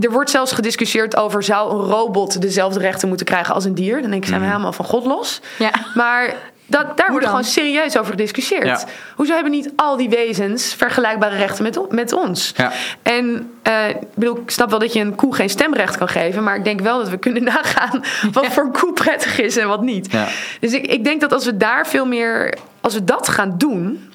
er 0.00 0.10
wordt 0.10 0.30
zelfs 0.30 0.52
gediscussieerd 0.52 1.16
over... 1.16 1.42
zou 1.42 1.72
een 1.72 1.90
robot 1.90 2.40
dezelfde 2.40 2.80
rechten 2.80 3.08
moeten 3.08 3.26
krijgen 3.26 3.54
als 3.54 3.64
een 3.64 3.74
dier? 3.74 4.00
Dan 4.00 4.10
denk 4.10 4.22
ik, 4.22 4.28
zijn 4.28 4.40
we 4.40 4.46
helemaal 4.46 4.72
van 4.72 4.84
God 4.84 5.04
los. 5.04 5.40
Ja. 5.58 5.70
Maar 5.94 6.34
dat, 6.70 6.96
daar 6.96 7.10
wordt 7.10 7.24
dan? 7.24 7.34
gewoon 7.34 7.50
serieus 7.50 7.96
over 7.96 8.10
gediscussieerd. 8.10 8.64
Ja. 8.64 8.84
Hoezo 9.14 9.32
hebben 9.32 9.52
niet 9.52 9.70
al 9.76 9.96
die 9.96 10.08
wezens 10.08 10.74
vergelijkbare 10.74 11.36
rechten 11.36 11.62
met, 11.62 11.90
met 11.90 12.12
ons? 12.12 12.52
Ja. 12.56 12.72
En 13.02 13.52
eh, 13.62 13.88
ik 13.88 14.14
bedoel, 14.14 14.36
ik 14.36 14.50
snap 14.50 14.70
wel 14.70 14.78
dat 14.78 14.92
je 14.92 15.00
een 15.00 15.14
koe 15.14 15.34
geen 15.34 15.50
stemrecht 15.50 15.96
kan 15.96 16.08
geven, 16.08 16.42
maar 16.42 16.56
ik 16.56 16.64
denk 16.64 16.80
wel 16.80 16.98
dat 16.98 17.08
we 17.08 17.16
kunnen 17.16 17.44
nagaan 17.54 18.04
wat 18.32 18.46
voor 18.46 18.64
een 18.64 18.72
koe 18.72 18.92
prettig 18.92 19.40
is 19.40 19.56
en 19.56 19.68
wat 19.68 19.82
niet. 19.82 20.12
Ja. 20.12 20.26
Dus 20.60 20.72
ik, 20.72 20.86
ik 20.86 21.04
denk 21.04 21.20
dat 21.20 21.32
als 21.32 21.44
we 21.44 21.56
daar 21.56 21.86
veel 21.86 22.06
meer, 22.06 22.58
als 22.80 22.94
we 22.94 23.04
dat 23.04 23.28
gaan 23.28 23.54
doen, 23.58 24.10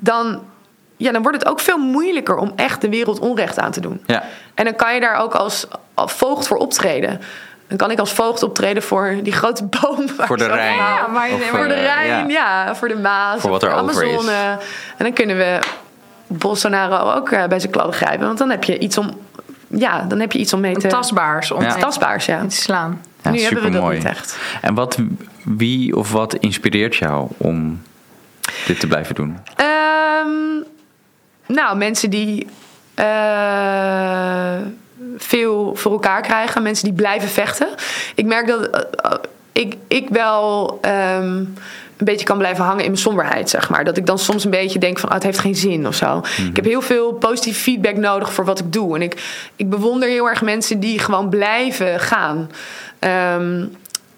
dan, 0.00 0.42
ja, 0.96 1.12
dan 1.12 1.22
wordt 1.22 1.38
het 1.38 1.48
ook 1.48 1.60
veel 1.60 1.78
moeilijker 1.78 2.36
om 2.36 2.52
echt 2.56 2.80
de 2.80 2.88
wereld 2.88 3.18
onrecht 3.18 3.58
aan 3.58 3.72
te 3.72 3.80
doen. 3.80 4.02
Ja. 4.06 4.22
En 4.54 4.64
dan 4.64 4.74
kan 4.74 4.94
je 4.94 5.00
daar 5.00 5.16
ook 5.16 5.34
als, 5.34 5.66
als 5.94 6.12
voogd 6.12 6.46
voor 6.46 6.56
optreden. 6.56 7.20
Dan 7.72 7.80
kan 7.80 7.90
ik 7.90 7.98
als 7.98 8.12
voogd 8.12 8.42
optreden 8.42 8.82
voor 8.82 9.16
die 9.22 9.32
grote 9.32 9.64
boom. 9.64 10.06
waar 10.16 10.26
Voor 10.26 10.36
de 10.36 10.46
Rijn. 10.46 10.76
Ja, 10.76 11.06
maar- 11.06 11.28
Voor 11.50 11.68
de 11.68 11.74
eh, 11.74 11.82
Rijn, 11.84 12.28
ja. 12.28 12.74
Voor 12.74 12.88
de 12.88 12.96
Maas, 12.98 13.40
Voor 13.40 13.50
wat 13.50 13.60
voor 13.62 13.70
er 13.70 13.76
de 13.76 13.82
over 13.82 14.04
is. 14.04 14.12
Amazone. 14.12 14.58
En 14.96 15.04
dan 15.04 15.12
kunnen 15.12 15.36
we 15.36 15.58
Bolsonaro 16.26 17.12
ook 17.12 17.30
eh, 17.30 17.44
bij 17.46 17.60
zijn 17.60 17.72
kladden 17.72 17.94
grijpen. 17.94 18.26
Want 18.26 18.38
dan 18.38 18.50
heb 18.50 18.64
je 18.64 18.78
iets 18.78 18.98
om, 18.98 19.10
ja, 19.66 20.02
dan 20.02 20.20
heb 20.20 20.32
je 20.32 20.38
iets 20.38 20.52
om 20.52 20.60
mee 20.60 20.76
te... 20.76 20.88
Tastbaars 20.88 21.50
om 21.50 21.62
Ja. 21.62 21.74
Tastbaars, 21.74 22.26
ja. 22.26 22.46
te 22.46 22.56
slaan. 22.56 23.02
Ja, 23.22 23.30
nu 23.30 23.40
hebben 23.40 23.62
we 23.62 23.70
dat 23.70 23.90
niet 23.92 24.04
echt. 24.04 24.38
En 24.60 24.74
wat, 24.74 24.98
wie 25.44 25.96
of 25.96 26.12
wat 26.12 26.34
inspireert 26.34 26.96
jou 26.96 27.28
om 27.36 27.82
dit 28.66 28.80
te 28.80 28.86
blijven 28.86 29.14
doen? 29.14 29.38
Ehm, 29.56 30.62
nou, 31.46 31.76
mensen 31.76 32.10
die 32.10 32.46
eh, 32.94 34.56
veel 35.16 35.74
voor 35.74 35.92
elkaar 35.92 36.22
krijgen. 36.22 36.62
Mensen 36.62 36.84
die 36.84 36.94
blijven 36.94 37.28
vechten. 37.28 37.68
Ik 38.14 38.26
merk 38.26 38.46
dat 38.46 38.66
eh, 38.66 38.80
eh, 39.02 39.12
ik, 39.52 39.76
ik 39.88 40.08
wel 40.08 40.78
ehm, 40.80 41.44
een 41.96 42.04
beetje 42.04 42.26
kan 42.26 42.38
blijven 42.38 42.64
hangen 42.64 42.84
in 42.84 42.90
mijn 42.90 43.02
somberheid, 43.02 43.50
zeg 43.50 43.70
maar. 43.70 43.84
Dat 43.84 43.96
ik 43.96 44.06
dan 44.06 44.18
soms 44.18 44.44
een 44.44 44.50
beetje 44.50 44.78
denk 44.78 44.98
van, 44.98 45.08
ah, 45.08 45.14
het 45.14 45.24
heeft 45.24 45.38
geen 45.38 45.56
zin 45.56 45.86
of 45.86 45.94
zo. 45.94 46.22
Ik 46.48 46.56
heb 46.56 46.64
heel 46.64 46.82
veel 46.82 47.12
positieve 47.12 47.60
feedback 47.60 47.96
nodig 47.96 48.32
voor 48.32 48.44
wat 48.44 48.58
ik 48.58 48.72
doe. 48.72 48.94
En 48.94 49.02
ik, 49.02 49.22
ik 49.56 49.70
bewonder 49.70 50.08
heel 50.08 50.28
erg 50.28 50.42
mensen 50.42 50.80
die 50.80 50.98
gewoon 50.98 51.28
blijven 51.28 52.00
gaan. 52.00 52.50
Ehm, 52.98 53.64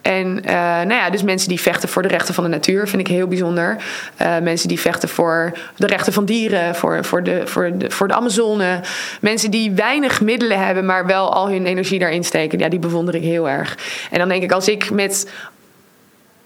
en 0.05 0.45
eh, 0.45 0.55
nou 0.55 0.93
ja, 0.93 1.11
dus 1.11 1.23
mensen 1.23 1.49
die 1.49 1.61
vechten 1.61 1.89
voor 1.89 2.03
de 2.03 2.09
rechten 2.09 2.35
van 2.35 2.45
de 2.45 2.51
natuur 2.51 2.89
vind 2.89 3.01
ik 3.01 3.15
heel 3.15 3.27
bijzonder. 3.27 3.77
Eh, 4.17 4.39
mensen 4.39 4.69
die 4.69 4.81
vechten 4.81 5.09
voor 5.09 5.53
de 5.77 5.87
rechten 5.87 6.13
van 6.13 6.25
dieren, 6.25 6.75
voor, 6.75 7.05
voor, 7.05 7.23
de, 7.23 7.43
voor, 7.45 7.79
de, 7.79 7.91
voor 7.91 8.09
de 8.09 8.15
Amazone. 8.15 8.81
Mensen 9.21 9.51
die 9.51 9.73
weinig 9.73 10.21
middelen 10.21 10.65
hebben, 10.65 10.87
maar 10.87 11.07
wel 11.07 11.35
al 11.35 11.49
hun 11.49 11.67
energie 11.67 11.99
daarin 11.99 12.25
steken. 12.25 12.59
Ja, 12.59 12.69
die 12.69 12.79
bewonder 12.79 13.15
ik 13.15 13.23
heel 13.23 13.49
erg. 13.49 13.79
En 14.11 14.19
dan 14.19 14.29
denk 14.29 14.43
ik, 14.43 14.53
als 14.53 14.69
ik 14.69 14.91
met 14.91 15.31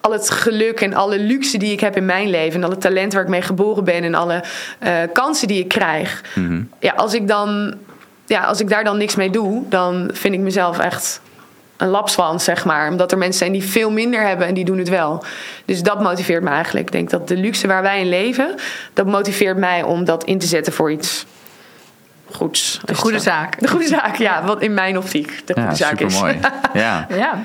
al 0.00 0.12
het 0.12 0.30
geluk 0.30 0.80
en 0.80 0.94
alle 0.94 1.18
luxe 1.18 1.58
die 1.58 1.72
ik 1.72 1.80
heb 1.80 1.96
in 1.96 2.06
mijn 2.06 2.30
leven... 2.30 2.60
en 2.60 2.66
alle 2.66 2.78
talent 2.78 3.12
waar 3.12 3.22
ik 3.22 3.28
mee 3.28 3.42
geboren 3.42 3.84
ben... 3.84 4.04
en 4.04 4.14
alle 4.14 4.44
eh, 4.78 4.92
kansen 5.12 5.48
die 5.48 5.60
ik 5.60 5.68
krijg... 5.68 6.22
Ja, 6.80 6.92
als 6.92 7.14
ik 7.14 7.28
dan... 7.28 7.74
Ja, 8.26 8.44
als 8.44 8.60
ik 8.60 8.68
daar 8.68 8.84
dan 8.84 8.98
niks 8.98 9.16
mee 9.16 9.30
doe, 9.30 9.68
dan 9.68 10.10
vind 10.12 10.34
ik 10.34 10.40
mezelf 10.40 10.78
echt 10.78 11.20
een 11.78 11.88
lapswans, 11.88 12.44
zeg 12.44 12.64
maar. 12.64 12.88
Omdat 12.90 13.12
er 13.12 13.18
mensen 13.18 13.38
zijn 13.38 13.52
die 13.52 13.64
veel 13.64 13.90
minder 13.90 14.26
hebben 14.26 14.46
en 14.46 14.54
die 14.54 14.64
doen 14.64 14.78
het 14.78 14.88
wel. 14.88 15.24
Dus 15.64 15.82
dat 15.82 16.00
motiveert 16.02 16.42
me 16.42 16.50
eigenlijk. 16.50 16.86
Ik 16.86 16.92
denk 16.92 17.10
dat 17.10 17.28
de 17.28 17.36
luxe 17.36 17.66
waar 17.66 17.82
wij 17.82 18.00
in 18.00 18.08
leven, 18.08 18.54
dat 18.92 19.06
motiveert 19.06 19.56
mij 19.56 19.82
om 19.82 20.04
dat 20.04 20.24
in 20.24 20.38
te 20.38 20.46
zetten 20.46 20.72
voor 20.72 20.90
iets 20.92 21.26
goeds. 22.32 22.80
De 22.84 22.94
goede 22.94 23.18
zaak. 23.18 23.60
De 23.60 23.68
goede 23.68 23.86
zaak, 23.86 24.16
ja. 24.16 24.44
Wat 24.44 24.60
in 24.62 24.74
mijn 24.74 24.98
optiek 24.98 25.46
de 25.46 25.52
goede 25.54 25.68
Ja, 25.68 25.74
zaak 25.74 26.00
is. 26.00 26.14
supermooi. 26.14 26.40
Ja. 26.72 27.06
Ja, 27.08 27.38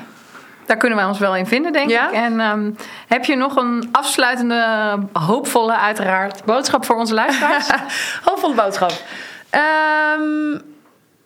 daar 0.66 0.76
kunnen 0.76 0.98
wij 0.98 1.06
ons 1.06 1.18
wel 1.18 1.36
in 1.36 1.46
vinden, 1.46 1.72
denk 1.72 1.90
Ja? 1.90 2.08
ik. 2.08 2.14
En 2.14 2.40
ehm, 2.40 2.70
heb 3.08 3.24
je 3.24 3.36
nog 3.36 3.56
een 3.56 3.88
afsluitende, 3.92 4.98
hoopvolle, 5.12 5.76
uiteraard, 5.78 6.44
boodschap 6.44 6.84
voor 6.84 6.96
onze 6.96 7.14
luisteraars? 7.14 7.66
Hoopvolle 8.24 8.54
boodschap. 8.54 8.92
Ehm, 9.50 10.58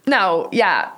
nou, 0.05 0.47
ja. 0.51 0.97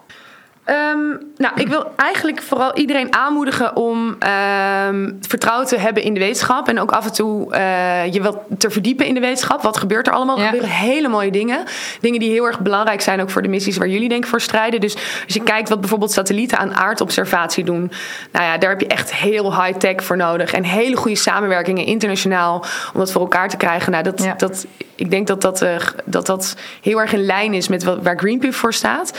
Ehm, 0.71 1.09
nou, 1.37 1.53
ik 1.55 1.69
wil 1.69 1.93
eigenlijk 1.97 2.43
vooral 2.43 2.75
iedereen 2.77 3.15
aanmoedigen 3.15 3.77
om 3.77 4.17
ehm, 4.19 5.11
vertrouwen 5.21 5.67
te 5.67 5.79
hebben 5.79 6.03
in 6.03 6.15
de 6.15 6.21
wetenschap. 6.21 6.69
En 6.69 6.81
ook 6.81 6.93
af 6.93 7.05
en 7.07 7.13
toe 7.13 7.53
eh, 7.55 8.13
je 8.13 8.23
wat 8.23 8.39
te 8.59 8.71
verdiepen 8.71 9.07
in 9.07 9.15
de 9.15 9.21
wetenschap. 9.21 9.63
Wat 9.63 9.77
gebeurt 9.77 10.07
er 10.07 10.13
allemaal? 10.13 10.37
Er 10.37 10.43
Ja. 10.43 10.49
gebeuren 10.49 10.71
hele 10.77 11.09
mooie 11.09 11.31
dingen. 11.31 11.65
Dingen 12.01 12.21
die 12.21 12.31
heel 12.31 12.45
erg 12.47 12.61
belangrijk 12.61 13.01
zijn 13.01 13.21
ook 13.21 13.31
voor 13.31 13.43
de 13.43 13.49
missies 13.49 13.77
waar 13.77 13.89
jullie 13.89 14.09
denk 14.09 14.23
ik 14.25 14.31
voor 14.31 14.41
strijden. 14.41 14.81
Dus 14.81 14.95
als 14.95 15.35
je 15.35 15.43
kijkt 15.43 15.69
wat 15.69 15.81
bijvoorbeeld 15.81 16.13
satellieten 16.13 16.59
aan 16.59 16.75
aardobservatie 16.75 17.65
doen. 17.65 17.91
Nou 18.33 18.45
ja, 18.45 18.59
daar 18.59 18.71
heb 18.71 18.81
je 18.81 18.87
echt 18.87 19.15
heel 19.15 19.63
high-tech 19.63 20.05
voor 20.05 20.17
nodig. 20.17 20.53
En 20.53 20.65
hele 20.65 20.97
goede 20.97 21.17
samenwerkingen 21.17 21.85
internationaal 21.85 22.65
om 22.93 22.99
dat 23.01 23.13
voor 23.13 23.21
elkaar 23.21 23.49
te 23.49 23.57
krijgen. 23.57 23.93
Nou, 23.93 24.05
dat, 24.05 24.23
Ja. 24.23 24.35
dat, 24.37 24.67
ik 25.01 25.11
denk 25.11 25.27
dat 25.27 25.41
dat, 25.41 25.63
eh, 25.63 25.77
dat 26.05 26.27
dat 26.27 26.57
heel 26.83 27.01
erg 27.01 27.13
in 27.13 27.25
lijn 27.25 27.55
is 27.55 27.69
met 27.69 27.85
wat, 27.85 27.99
waar 28.03 28.19
Greenpeace 28.19 28.59
voor 28.59 28.73
staat. 28.75 29.19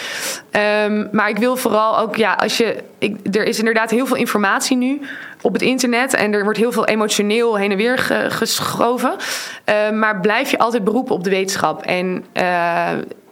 Ehm, 0.52 1.08
maar 1.12 1.30
ik 1.30 1.38
wil 1.38 1.56
vooral 1.56 2.00
ook, 2.00 2.16
ja, 2.16 2.34
als 2.34 2.58
je. 2.58 2.84
Ik, 2.98 3.18
er 3.36 3.44
is 3.44 3.60
inderdaad 3.60 3.90
heel 3.92 4.06
veel 4.06 4.16
informatie 4.18 4.78
nu 4.78 5.02
op 5.42 5.54
het 5.54 5.62
internet. 5.62 6.14
En 6.14 6.34
er 6.34 6.44
wordt 6.44 6.58
heel 6.60 6.72
veel 6.72 6.86
emotioneel 6.86 7.58
heen 7.58 7.72
en 7.72 7.78
weer 7.78 7.98
ge- 7.98 8.26
geschoven. 8.30 9.16
Ehm, 9.64 10.00
maar 10.00 10.20
blijf 10.20 10.52
je 10.52 10.58
altijd 10.60 10.84
beroepen 10.84 11.16
op 11.16 11.24
de 11.24 11.30
wetenschap. 11.30 11.82
En. 11.84 12.26
eh, 12.34 12.90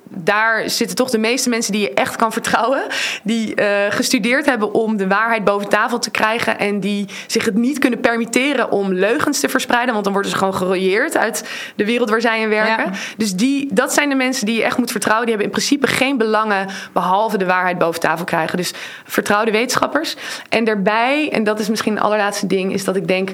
daar 0.10 0.70
zitten 0.70 0.96
toch 0.96 1.10
de 1.10 1.18
meeste 1.18 1.50
mensen 1.50 1.72
die 1.72 1.82
je 1.82 1.94
echt 1.94 2.16
kan 2.16 2.32
vertrouwen. 2.32 2.82
Die 3.24 3.56
eh, 3.56 3.92
gestudeerd 3.92 4.46
hebben 4.46 4.74
om 4.74 4.98
de 4.98 5.08
waarheid 5.08 5.44
boven 5.44 5.70
tafel 5.70 6.00
te 6.00 6.12
krijgen. 6.12 6.60
En 6.60 6.80
die 6.80 7.06
zich 7.28 7.46
het 7.46 7.56
niet 7.56 7.80
kunnen 7.80 8.00
permitteren 8.00 8.72
om 8.72 8.94
leugens 8.94 9.40
te 9.40 9.50
verspreiden. 9.50 9.92
Want 9.92 10.04
dan 10.04 10.14
worden 10.14 10.32
ze 10.32 10.38
gewoon 10.38 10.56
gerooieerd 10.56 11.18
uit 11.18 11.50
de 11.76 11.86
wereld 11.86 12.10
waar 12.10 12.22
zij 12.22 12.42
in 12.42 12.50
werken. 12.50 12.86
Ja. 12.86 12.98
Dus 13.18 13.34
die, 13.34 13.74
dat 13.74 13.94
zijn 13.94 14.10
de 14.10 14.16
mensen 14.16 14.46
die 14.46 14.56
je 14.56 14.64
echt 14.64 14.78
moet 14.78 14.92
vertrouwen. 14.92 15.26
Die 15.26 15.36
hebben 15.36 15.54
in 15.54 15.60
principe 15.62 15.88
geen 15.88 16.18
belangen 16.18 16.68
behalve 16.94 17.38
de 17.38 17.46
waarheid 17.46 17.78
boven 17.78 18.00
tafel 18.00 18.26
krijgen. 18.26 18.58
Dus 18.58 18.74
vertrouw 19.06 19.46
de 19.46 19.52
wetenschappers. 19.52 20.16
En 20.50 20.64
daarbij, 20.64 21.30
en 21.32 21.44
dat 21.44 21.60
is 21.60 21.70
misschien 21.70 21.94
het 21.94 22.04
allerlaatste 22.04 22.48
ding, 22.48 22.74
is 22.74 22.84
dat 22.84 22.96
ik 22.96 23.08
denk. 23.08 23.32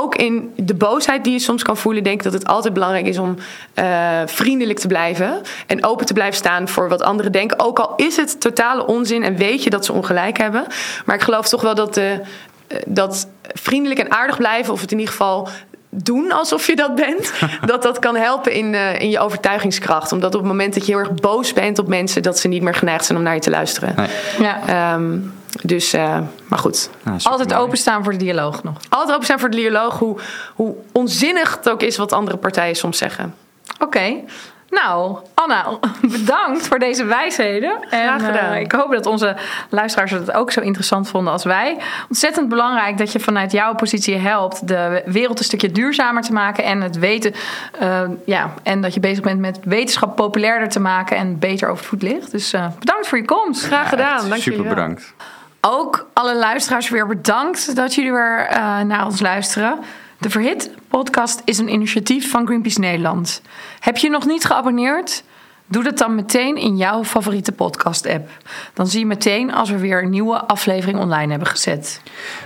Ook 0.00 0.16
in 0.16 0.52
de 0.56 0.74
boosheid 0.74 1.24
die 1.24 1.32
je 1.32 1.38
soms 1.38 1.62
kan 1.62 1.76
voelen, 1.76 2.02
denk 2.02 2.16
ik 2.16 2.22
dat 2.22 2.32
het 2.32 2.46
altijd 2.46 2.74
belangrijk 2.74 3.06
is 3.06 3.18
om 3.18 3.36
eh, 3.74 4.20
vriendelijk 4.26 4.78
te 4.78 4.86
blijven. 4.86 5.40
En 5.66 5.84
open 5.84 6.06
te 6.06 6.12
blijven 6.12 6.36
staan 6.36 6.68
voor 6.68 6.88
wat 6.88 7.02
anderen 7.02 7.32
denken. 7.32 7.60
Ook 7.60 7.78
al 7.78 7.94
is 7.96 8.16
het 8.16 8.40
totale 8.40 8.86
onzin 8.86 9.22
en 9.22 9.36
weet 9.36 9.62
je 9.62 9.70
dat 9.70 9.84
ze 9.84 9.92
ongelijk 9.92 10.38
hebben. 10.38 10.66
Maar 11.04 11.16
ik 11.16 11.22
geloof 11.22 11.48
toch 11.48 11.62
wel 11.62 11.74
dat, 11.74 11.94
de, 11.94 12.20
eh, 12.66 12.78
dat 12.86 13.28
vriendelijk 13.52 14.00
en 14.00 14.10
aardig 14.10 14.36
blijven, 14.36 14.72
of 14.72 14.80
het 14.80 14.92
in 14.92 14.98
ieder 14.98 15.14
geval 15.14 15.48
doen 15.90 16.32
alsof 16.32 16.66
je 16.66 16.76
dat 16.76 16.94
bent, 16.94 17.32
dat 17.66 17.82
dat 17.82 17.98
kan 17.98 18.16
helpen 18.16 18.52
in, 18.52 18.74
eh, 18.74 19.00
in 19.00 19.10
je 19.10 19.18
overtuigingskracht. 19.18 20.12
Omdat 20.12 20.34
op 20.34 20.40
het 20.40 20.48
moment 20.48 20.74
dat 20.74 20.86
je 20.86 20.92
heel 20.92 21.00
erg 21.00 21.14
boos 21.14 21.52
bent 21.52 21.78
op 21.78 21.88
mensen, 21.88 22.22
dat 22.22 22.38
ze 22.38 22.48
niet 22.48 22.62
meer 22.62 22.74
geneigd 22.74 23.04
zijn 23.04 23.18
om 23.18 23.24
naar 23.24 23.34
je 23.34 23.40
te 23.40 23.50
luisteren. 23.50 23.94
Nee. 23.96 24.08
Ja. 24.38 24.60
Ehm, 24.66 25.18
dus, 25.62 25.92
eh, 25.92 26.18
maar 26.48 26.58
goed. 26.58 26.90
Nou, 27.02 27.18
Altijd 27.22 27.54
openstaan 27.54 28.02
voor 28.04 28.12
de 28.12 28.18
dialoog 28.18 28.62
nog. 28.62 28.74
Altijd 28.88 29.12
open 29.14 29.26
zijn 29.26 29.38
voor 29.38 29.50
de 29.50 29.56
dialoog, 29.56 29.98
hoe, 29.98 30.18
hoe 30.54 30.74
onzinnig 30.92 31.56
het 31.56 31.68
ook 31.70 31.82
is 31.82 31.96
wat 31.96 32.12
andere 32.12 32.36
partijen 32.36 32.74
soms 32.76 32.98
zeggen. 32.98 33.34
Oké. 33.78 34.14
Nou, 34.70 35.18
Anna, 35.34 35.66
bedankt 36.00 36.66
voor 36.68 36.78
deze 36.78 37.04
wijsheden. 37.04 37.78
En 37.90 38.06
Graag 38.06 38.24
gedaan. 38.24 38.52
eh, 38.52 38.60
ik 38.60 38.72
hoop 38.72 38.92
dat 38.92 39.06
onze 39.06 39.36
luisteraars 39.70 40.10
het 40.10 40.32
ook 40.32 40.50
zo 40.52 40.60
interessant 40.60 41.08
vonden 41.08 41.32
als 41.32 41.44
wij. 41.44 41.78
Ontzettend 42.08 42.48
belangrijk 42.48 42.98
dat 42.98 43.12
je 43.12 43.20
vanuit 43.20 43.52
jouw 43.52 43.74
positie 43.74 44.16
helpt 44.16 44.68
de 44.68 45.02
wereld 45.06 45.38
een 45.38 45.44
stukje 45.44 45.72
duurzamer 45.72 46.22
te 46.22 46.32
maken 46.32 46.64
en 46.64 46.80
het 46.80 46.98
weten. 46.98 47.34
eh, 47.78 48.02
ja, 48.26 48.50
en 48.62 48.80
dat 48.80 48.94
je 48.94 49.00
bezig 49.00 49.22
bent 49.24 49.40
met 49.40 49.58
wetenschap 49.64 50.16
populairder 50.16 50.68
te 50.68 50.80
maken 50.80 51.16
en 51.16 51.38
beter 51.38 51.68
over 51.68 51.80
het 51.80 51.88
voetlicht. 51.88 52.30
Dus 52.30 52.52
eh, 52.52 52.66
bedankt 52.78 53.06
voor 53.08 53.18
je 53.18 53.24
komst. 53.24 53.64
Graag 53.64 53.82
Ja, 53.82 53.88
gedaan. 53.88 54.18
echt 54.18 54.28
Dank 54.28 54.42
Super 54.42 54.52
jullie 54.58 54.66
wel. 54.66 54.74
bedankt. 54.74 55.14
Ook 55.60 56.06
alle 56.12 56.36
luisteraars 56.36 56.88
weer 56.88 57.06
bedankt 57.06 57.76
dat 57.76 57.94
jullie 57.94 58.12
weer 58.12 58.46
eh, 58.46 58.80
naar 58.80 59.04
ons 59.04 59.20
luisteren. 59.20 59.78
De 60.18 60.30
Verhit 60.30 60.70
podcast 60.88 61.42
is 61.44 61.58
een 61.58 61.72
initiatief 61.72 62.30
van 62.30 62.46
Greenpeace 62.46 62.80
Nederland. 62.80 63.42
Heb 63.80 63.96
je 63.96 64.10
nog 64.10 64.26
niet 64.26 64.44
geabonneerd? 64.44 65.22
Doe 65.66 65.82
dat 65.82 65.98
dan 65.98 66.14
meteen 66.14 66.56
in 66.56 66.76
jouw 66.76 67.04
favoriete 67.04 67.52
podcast-app. 67.52 68.28
Dan 68.74 68.86
zie 68.86 69.00
je 69.00 69.06
meteen 69.06 69.52
als 69.52 69.70
we 69.70 69.78
weer 69.78 70.02
een 70.02 70.10
nieuwe 70.10 70.38
aflevering 70.38 70.98
online 70.98 71.30
hebben 71.30 71.48
gezet. 71.48 72.00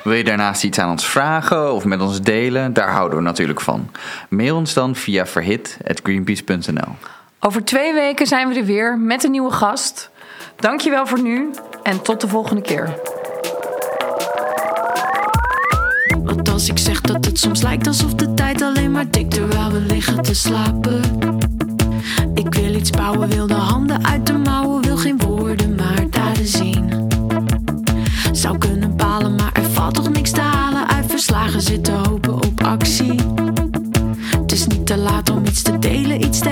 Wil 0.04 0.12
je 0.12 0.24
daarnaast 0.24 0.64
iets 0.64 0.78
aan 0.78 0.90
ons 0.90 1.06
vragen 1.06 1.74
of 1.74 1.84
met 1.84 2.00
ons 2.00 2.20
delen? 2.20 2.72
Daar 2.72 2.90
houden 2.90 3.18
we 3.18 3.24
natuurlijk 3.24 3.60
van. 3.60 3.90
Mail 4.28 4.56
ons 4.56 4.74
dan 4.74 4.96
via 4.96 5.26
verhit.greenpeace.nl. 5.26 6.94
Over 7.40 7.64
twee 7.64 7.94
weken 7.94 8.26
zijn 8.26 8.48
we 8.48 8.54
er 8.54 8.64
weer 8.64 8.98
met 8.98 9.24
een 9.24 9.30
nieuwe 9.30 9.52
gast. 9.52 10.10
Dankjewel 10.56 11.06
voor 11.06 11.22
nu 11.22 11.50
en 11.82 12.02
tot 12.02 12.20
de 12.20 12.28
volgende 12.28 12.62
keer. 12.62 13.00
Wat 16.24 16.48
als 16.48 16.68
ik 16.68 16.78
zeg 16.78 17.00
dat 17.00 17.24
het 17.24 17.38
soms 17.38 17.62
lijkt 17.62 17.86
alsof 17.86 18.14
de 18.14 18.34
tijd 18.34 18.62
alleen 18.62 18.90
maar 18.90 19.10
tikt 19.10 19.30
terwijl 19.30 19.70
we 19.70 19.80
liggen 19.80 20.22
te 20.22 20.34
slapen? 20.34 21.00
Ik 22.34 22.54
wil 22.54 22.74
iets 22.74 22.90
bouwen, 22.90 23.28
wil 23.28 23.46
de 23.46 23.54
handen 23.54 24.04
uit 24.04 24.26
de 24.26 24.32
mouwen, 24.32 24.82
wil 24.82 24.96
geen 24.96 25.18
woorden 25.18 25.74
maar 25.74 26.10
daden 26.10 26.46
zien. 26.46 27.08
Zou 28.32 28.58
kunnen 28.58 28.96
balen, 28.96 29.34
maar 29.34 29.52
er 29.52 29.70
valt 29.70 29.94
toch 29.94 30.10
niks 30.10 30.30
te 30.30 30.40
halen 30.40 30.88
uit 30.88 31.04
verslagen 31.08 31.60
zitten 31.60 31.94
hopen 31.94 32.34
op 32.34 32.62
actie. 32.62 33.20
Het 34.40 34.52
is 34.52 34.66
niet 34.66 34.86
te 34.86 34.96
laat 34.96 35.30
om 35.30 35.44
iets 35.46 35.62
te 35.62 35.78
delen, 35.78 36.24
iets 36.24 36.38
te 36.38 36.48